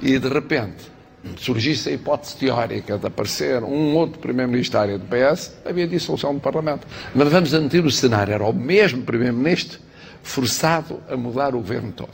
E 0.01 0.19
de 0.19 0.29
repente 0.29 0.93
surgisse 1.37 1.89
a 1.89 1.93
hipótese 1.93 2.37
teórica 2.37 2.99
de 2.99 3.07
aparecer 3.07 3.63
um 3.63 3.95
outro 3.95 4.19
primeiro-ministro 4.19 4.73
da 4.73 4.83
área 4.83 4.99
do 4.99 5.05
PS, 5.07 5.53
havia 5.65 5.87
dissolução 5.87 6.35
do 6.35 6.41
Parlamento. 6.41 6.87
Mas 7.15 7.29
vamos 7.29 7.55
admitir 7.55 7.85
o 7.85 7.91
cenário. 7.91 8.35
Era 8.35 8.45
o 8.45 8.53
mesmo 8.53 9.03
primeiro-ministro 9.03 9.79
forçado 10.23 11.01
a 11.09 11.17
mudar 11.17 11.55
o 11.55 11.59
governo 11.59 11.93
todo. 11.93 12.11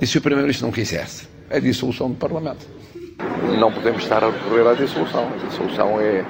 E 0.00 0.06
se 0.06 0.18
o 0.18 0.20
primeiro-ministro 0.20 0.66
não 0.66 0.72
quisesse? 0.72 1.28
É 1.48 1.60
dissolução 1.60 2.08
do 2.10 2.16
Parlamento. 2.16 2.66
Não 3.58 3.72
podemos 3.72 4.02
estar 4.02 4.22
a 4.24 4.30
recorrer 4.30 4.66
à 4.66 4.74
dissolução. 4.74 5.28
A 5.32 5.46
dissolução 5.46 6.00
é 6.00 6.24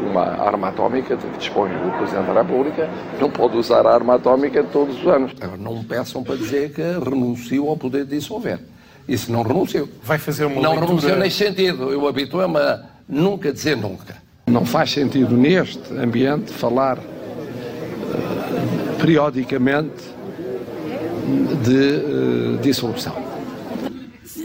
uma 0.00 0.22
arma 0.22 0.68
atómica 0.68 1.16
de 1.16 1.24
que 1.26 1.38
dispõe 1.38 1.70
o 1.70 1.96
Presidente 1.98 2.26
da 2.26 2.42
República. 2.42 2.90
Não 3.20 3.30
pode 3.30 3.56
usar 3.56 3.86
a 3.86 3.94
arma 3.94 4.16
atómica 4.16 4.62
todos 4.64 5.00
os 5.00 5.06
anos. 5.06 5.32
Agora, 5.40 5.56
não 5.56 5.78
me 5.78 5.84
peçam 5.84 6.22
para 6.22 6.36
dizer 6.36 6.72
que 6.72 6.82
renuncio 6.82 7.68
ao 7.68 7.76
poder 7.76 8.04
de 8.04 8.16
dissolver. 8.18 8.58
Isso 9.06 9.30
não 9.30 9.42
renuncio. 9.42 9.88
Vai 10.02 10.18
fazer 10.18 10.46
uma 10.46 10.60
Não 10.60 10.72
leitura... 10.72 10.86
renuncio 10.86 11.16
nesse 11.16 11.36
sentido. 11.36 11.90
Eu 11.90 12.06
habituo-me 12.08 12.58
a 12.58 12.82
nunca 13.08 13.52
dizer 13.52 13.76
nunca. 13.76 14.16
Não 14.46 14.64
faz 14.64 14.90
sentido 14.92 15.36
neste 15.36 15.92
ambiente 15.94 16.52
falar 16.52 16.98
periodicamente 19.04 20.02
de 21.62 22.56
eh, 22.56 22.62
dissolução. 22.62 23.14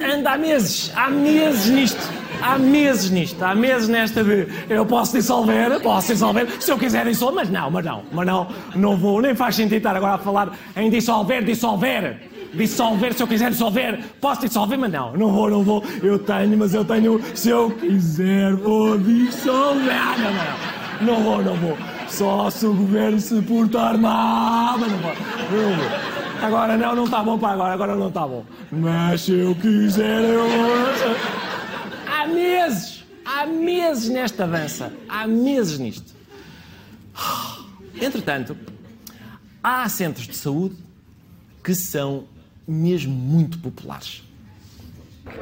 Anda 0.02 0.32
há 0.32 0.38
meses, 0.38 0.92
há 0.96 1.10
meses 1.10 1.70
nisto. 1.70 2.20
Há 2.42 2.58
meses 2.58 3.10
nisto, 3.10 3.44
há 3.44 3.54
meses 3.54 3.90
nesta 3.90 4.24
de 4.24 4.48
eu 4.70 4.86
posso 4.86 5.12
dissolver, 5.12 5.78
posso 5.82 6.14
dissolver, 6.14 6.48
se 6.62 6.72
eu 6.72 6.78
quiser 6.78 7.06
dissolver, 7.06 7.36
mas 7.36 7.50
não, 7.50 7.70
mas 7.70 7.84
não, 7.84 8.04
mas 8.14 8.26
não, 8.26 8.48
não 8.76 8.96
vou, 8.96 9.22
nem 9.22 9.36
faz 9.36 9.56
sentido 9.56 9.76
estar 9.76 9.94
agora 9.94 10.14
a 10.14 10.18
falar 10.18 10.58
em 10.74 10.90
dissolver, 10.90 11.44
dissolver, 11.44 12.18
dissolver, 12.54 13.14
se 13.14 13.24
eu 13.24 13.28
quiser 13.28 13.52
dissolver, 13.52 14.00
posso 14.22 14.40
dissolver, 14.48 14.80
mas 14.80 14.90
não, 14.90 15.12
não 15.18 15.34
vou, 15.34 15.50
não 15.50 15.64
vou, 15.64 15.84
eu 16.02 16.18
tenho, 16.18 16.58
mas 16.58 16.74
eu 16.74 16.86
tenho, 16.86 17.22
se 17.36 17.50
eu 17.50 17.72
quiser 17.72 18.56
vou 18.56 18.98
dissolver, 18.98 19.84
não, 20.18 20.32
não, 20.32 21.14
não, 21.14 21.16
não 21.18 21.24
vou, 21.24 21.44
não 21.44 21.56
vou, 21.56 21.78
só 22.10 22.50
se 22.50 22.66
o 22.66 22.74
governo 22.74 23.20
se 23.20 23.42
portar 23.42 23.98
mal. 23.98 24.78
Agora 26.42 26.78
não, 26.78 26.96
não 26.96 27.04
está 27.06 27.24
bom 27.24 27.38
para 27.38 27.54
agora, 27.54 27.74
agora 27.74 27.96
não 27.96 28.08
está 28.08 28.28
bom. 28.28 28.46
Mas 28.72 29.22
se 29.22 29.34
eu 29.34 29.56
quiser, 29.56 30.24
eu. 30.24 30.46
Há 32.08 32.28
meses, 32.28 33.04
há 33.26 33.46
meses 33.46 34.10
nesta 34.10 34.48
dança, 34.48 34.94
há 35.08 35.28
meses 35.28 35.78
nisto. 35.80 36.14
Entretanto, 38.02 38.58
há 39.64 39.88
centros 39.90 40.28
de 40.28 40.36
saúde 40.36 40.76
que 41.64 41.76
são 41.76 42.26
mesmo 42.68 43.14
muito 43.14 43.60
populares. 43.60 44.24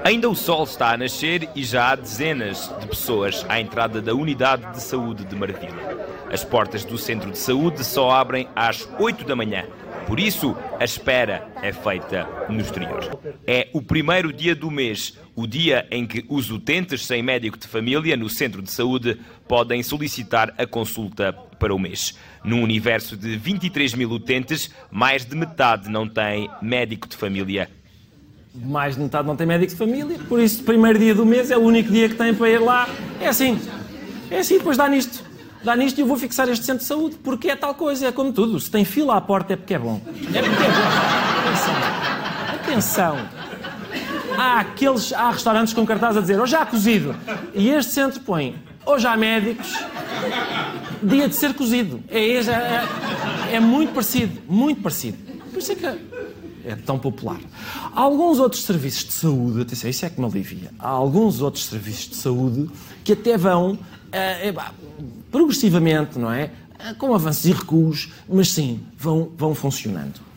Ainda 0.03 0.29
o 0.29 0.35
sol 0.35 0.63
está 0.63 0.91
a 0.91 0.97
nascer 0.97 1.49
e 1.55 1.63
já 1.63 1.91
há 1.91 1.95
dezenas 1.95 2.71
de 2.79 2.87
pessoas 2.87 3.45
à 3.49 3.59
entrada 3.59 4.01
da 4.01 4.13
unidade 4.13 4.71
de 4.71 4.81
saúde 4.81 5.25
de 5.25 5.35
Marvila. 5.35 6.05
As 6.31 6.43
portas 6.43 6.85
do 6.85 6.97
centro 6.97 7.31
de 7.31 7.37
saúde 7.37 7.83
só 7.83 8.11
abrem 8.11 8.47
às 8.55 8.87
8 8.99 9.25
da 9.25 9.35
manhã. 9.35 9.65
Por 10.07 10.21
isso, 10.21 10.55
a 10.79 10.85
espera 10.85 11.49
é 11.61 11.73
feita 11.73 12.25
no 12.47 12.61
exterior. 12.61 13.19
É 13.45 13.67
o 13.73 13.81
primeiro 13.81 14.31
dia 14.31 14.55
do 14.55 14.71
mês, 14.71 15.17
o 15.35 15.45
dia 15.45 15.85
em 15.91 16.07
que 16.07 16.23
os 16.29 16.49
utentes 16.49 17.05
sem 17.05 17.21
médico 17.21 17.57
de 17.57 17.67
família 17.67 18.15
no 18.15 18.29
centro 18.29 18.61
de 18.61 18.71
saúde 18.71 19.19
podem 19.47 19.83
solicitar 19.83 20.53
a 20.57 20.65
consulta 20.65 21.33
para 21.59 21.75
o 21.75 21.79
mês. 21.79 22.17
Num 22.43 22.63
universo 22.63 23.17
de 23.17 23.35
23 23.35 23.93
mil 23.95 24.09
utentes, 24.11 24.73
mais 24.89 25.25
de 25.25 25.35
metade 25.35 25.89
não 25.89 26.07
tem 26.07 26.49
médico 26.61 27.07
de 27.07 27.17
família. 27.17 27.69
Mais 28.63 28.95
de 28.95 29.01
metade 29.01 29.27
não 29.27 29.35
tem 29.35 29.47
médico 29.47 29.71
de 29.71 29.77
família, 29.77 30.17
por 30.27 30.39
isso, 30.39 30.63
primeiro 30.63 30.99
dia 30.99 31.15
do 31.15 31.25
mês 31.25 31.51
é 31.51 31.57
o 31.57 31.61
único 31.61 31.91
dia 31.91 32.09
que 32.09 32.15
tem 32.15 32.33
para 32.33 32.49
ir 32.49 32.59
lá. 32.59 32.87
É 33.21 33.27
assim. 33.27 33.59
É 34.29 34.39
assim, 34.39 34.57
depois 34.57 34.75
dá 34.77 34.87
nisto 34.87 35.27
dá 35.67 35.75
nisto 35.75 35.97
e 35.97 36.01
eu 36.01 36.07
vou 36.07 36.17
fixar 36.17 36.47
este 36.49 36.65
centro 36.65 36.81
de 36.81 36.85
saúde, 36.85 37.17
porque 37.21 37.49
é 37.49 37.55
tal 37.55 37.73
coisa, 37.75 38.07
é 38.07 38.11
como 38.11 38.31
tudo. 38.31 38.59
Se 38.59 38.71
tem 38.71 38.85
fila 38.85 39.17
à 39.17 39.21
porta 39.21 39.53
é 39.53 39.55
porque 39.55 39.73
é 39.73 39.79
bom. 39.79 40.01
É 40.05 40.41
porque 40.41 40.63
é 40.63 40.69
bom. 40.69 40.77
Atenção. 41.43 41.75
Atenção. 42.55 43.17
Há 44.37 44.59
aqueles, 44.59 45.11
há 45.13 45.31
restaurantes 45.31 45.73
com 45.73 45.85
cartaz 45.85 46.15
a 46.15 46.21
dizer, 46.21 46.39
ou 46.39 46.45
já 46.45 46.65
cozido. 46.65 47.15
E 47.53 47.69
este 47.69 47.91
centro 47.91 48.21
põe, 48.21 48.55
ou 48.85 48.99
já 48.99 49.17
médicos, 49.17 49.73
dia 51.01 51.27
de 51.27 51.35
ser 51.35 51.53
cozido. 51.53 52.01
É, 52.07 52.19
é, 52.19 52.87
é 53.53 53.59
muito 53.59 53.93
parecido, 53.93 54.39
muito 54.47 54.81
parecido. 54.81 55.17
Por 55.51 55.59
isso 55.59 55.71
é 55.71 55.75
que 55.75 55.85
é 56.67 56.75
tão 56.75 56.99
popular. 56.99 57.39
Há 57.93 58.01
alguns 58.01 58.39
outros 58.39 58.63
serviços 58.63 59.05
de 59.05 59.13
saúde, 59.13 59.61
atenção, 59.61 59.89
isso 59.89 60.05
é 60.05 60.09
que 60.09 60.19
me 60.19 60.25
alivia. 60.25 60.71
Há 60.77 60.89
alguns 60.89 61.41
outros 61.41 61.65
serviços 61.65 62.09
de 62.09 62.15
saúde 62.15 62.69
que 63.03 63.13
até 63.13 63.37
vão 63.37 63.73
uh, 63.73 64.61
progressivamente, 65.31 66.19
não 66.19 66.31
é? 66.31 66.51
Com 66.97 67.13
avanços 67.13 67.45
e 67.45 67.51
recuos, 67.51 68.11
mas 68.29 68.51
sim, 68.51 68.83
vão, 68.97 69.31
vão 69.35 69.55
funcionando. 69.55 70.27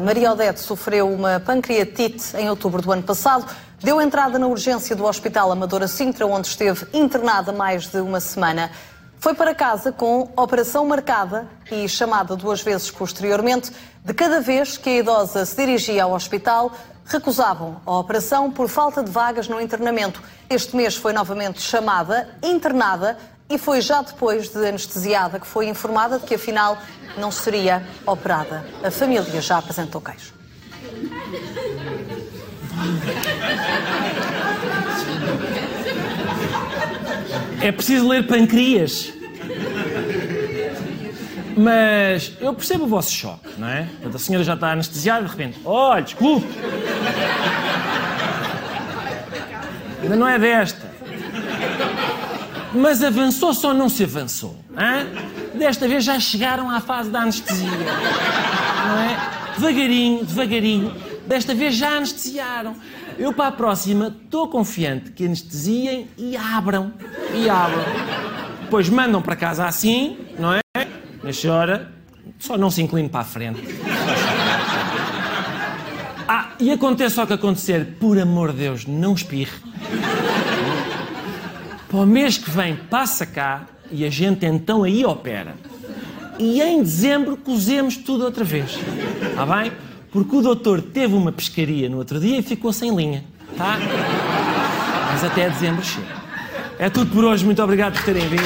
Maria 0.00 0.32
Odete 0.32 0.60
sofreu 0.60 1.08
uma 1.08 1.40
pancreatite 1.40 2.36
em 2.36 2.50
outubro 2.50 2.82
do 2.82 2.90
ano 2.90 3.02
passado. 3.02 3.46
Deu 3.80 4.00
entrada 4.00 4.38
na 4.38 4.46
urgência 4.46 4.96
do 4.96 5.04
Hospital 5.04 5.52
Amadora 5.52 5.86
Sintra, 5.86 6.26
onde 6.26 6.48
esteve 6.48 6.86
internada 6.92 7.52
mais 7.52 7.86
de 7.86 7.98
uma 7.98 8.18
semana. 8.18 8.70
Foi 9.24 9.32
para 9.32 9.54
casa 9.54 9.90
com 9.90 10.28
operação 10.36 10.84
marcada 10.84 11.48
e 11.72 11.88
chamada 11.88 12.36
duas 12.36 12.60
vezes 12.60 12.90
posteriormente. 12.90 13.72
De 14.04 14.12
cada 14.12 14.38
vez 14.42 14.76
que 14.76 14.90
a 14.90 14.98
idosa 14.98 15.46
se 15.46 15.56
dirigia 15.56 16.04
ao 16.04 16.12
hospital, 16.12 16.70
recusavam 17.06 17.80
a 17.86 17.98
operação 17.98 18.50
por 18.50 18.68
falta 18.68 19.02
de 19.02 19.10
vagas 19.10 19.48
no 19.48 19.58
internamento. 19.58 20.22
Este 20.50 20.76
mês 20.76 20.94
foi 20.94 21.14
novamente 21.14 21.62
chamada, 21.62 22.36
internada 22.42 23.16
e 23.48 23.56
foi 23.56 23.80
já 23.80 24.02
depois 24.02 24.50
de 24.50 24.58
anestesiada 24.58 25.40
que 25.40 25.46
foi 25.46 25.68
informada 25.68 26.18
de 26.18 26.26
que 26.26 26.34
afinal 26.34 26.76
não 27.16 27.30
seria 27.30 27.82
operada. 28.04 28.62
A 28.84 28.90
família 28.90 29.40
já 29.40 29.56
apresentou 29.56 30.02
queixa. 30.02 30.34
É 37.64 37.72
preciso 37.72 38.06
ler 38.06 38.26
Pancreas. 38.26 39.10
Mas 41.56 42.32
eu 42.38 42.52
percebo 42.52 42.84
o 42.84 42.86
vosso 42.86 43.10
choque, 43.10 43.48
não 43.56 43.66
é? 43.66 43.88
A 44.04 44.18
senhora 44.18 44.44
já 44.44 44.52
está 44.52 44.72
anestesiada 44.72 45.24
de 45.24 45.30
repente, 45.30 45.58
olha, 45.64 46.02
desculpe. 46.02 46.46
Ainda 50.02 50.14
não 50.14 50.28
é 50.28 50.38
desta. 50.38 50.92
Mas 52.74 53.02
avançou 53.02 53.54
só 53.54 53.72
não 53.72 53.88
se 53.88 54.04
avançou. 54.04 54.58
Hein? 54.72 55.58
Desta 55.58 55.88
vez 55.88 56.04
já 56.04 56.20
chegaram 56.20 56.68
à 56.68 56.82
fase 56.82 57.08
da 57.08 57.20
anestesia. 57.20 57.70
Não 57.70 58.98
é? 58.98 59.54
Devagarinho, 59.56 60.22
devagarinho. 60.22 60.94
Desta 61.26 61.54
vez 61.54 61.76
já 61.76 61.96
anestesiaram. 61.96 62.76
Eu 63.18 63.32
para 63.32 63.48
a 63.48 63.52
próxima 63.52 64.08
estou 64.24 64.48
confiante 64.48 65.10
que 65.12 65.24
anestesiem 65.24 66.08
e 66.18 66.36
abram. 66.36 66.92
E 67.34 67.48
abram. 67.48 67.84
Depois 68.62 68.88
mandam 68.88 69.22
para 69.22 69.36
casa 69.36 69.66
assim, 69.66 70.18
não 70.38 70.52
é? 70.52 70.60
Nesta 71.22 71.52
hora, 71.52 71.92
só 72.38 72.58
não 72.58 72.70
se 72.70 72.82
incline 72.82 73.08
para 73.08 73.20
a 73.20 73.24
frente. 73.24 73.62
Ah, 76.26 76.52
e 76.58 76.70
aconteça 76.70 77.22
o 77.22 77.26
que 77.26 77.34
acontecer, 77.34 77.96
por 78.00 78.18
amor 78.18 78.52
de 78.52 78.58
Deus, 78.58 78.86
não 78.86 79.14
espirre. 79.14 79.52
Para 81.88 81.98
o 81.98 82.06
mês 82.06 82.38
que 82.38 82.50
vem 82.50 82.76
passa 82.76 83.24
cá 83.26 83.66
e 83.90 84.04
a 84.04 84.10
gente 84.10 84.44
então 84.44 84.82
aí 84.82 85.04
opera. 85.04 85.54
E 86.38 86.60
em 86.60 86.82
dezembro 86.82 87.36
cozemos 87.36 87.96
tudo 87.96 88.24
outra 88.24 88.42
vez. 88.42 88.78
Está 89.22 89.46
bem? 89.46 89.70
Porque 90.14 90.36
o 90.36 90.40
doutor 90.40 90.80
teve 90.80 91.12
uma 91.12 91.32
pescaria 91.32 91.88
no 91.88 91.98
outro 91.98 92.20
dia 92.20 92.38
e 92.38 92.42
ficou 92.42 92.72
sem 92.72 92.94
linha. 92.94 93.24
Tá? 93.58 93.76
Mas 95.10 95.24
até 95.24 95.50
dezembro 95.50 95.84
chega. 95.84 96.06
É 96.78 96.88
tudo 96.88 97.10
por 97.10 97.24
hoje. 97.24 97.44
Muito 97.44 97.60
obrigado 97.60 97.94
por 97.94 98.04
terem 98.04 98.28
vindo. 98.28 98.44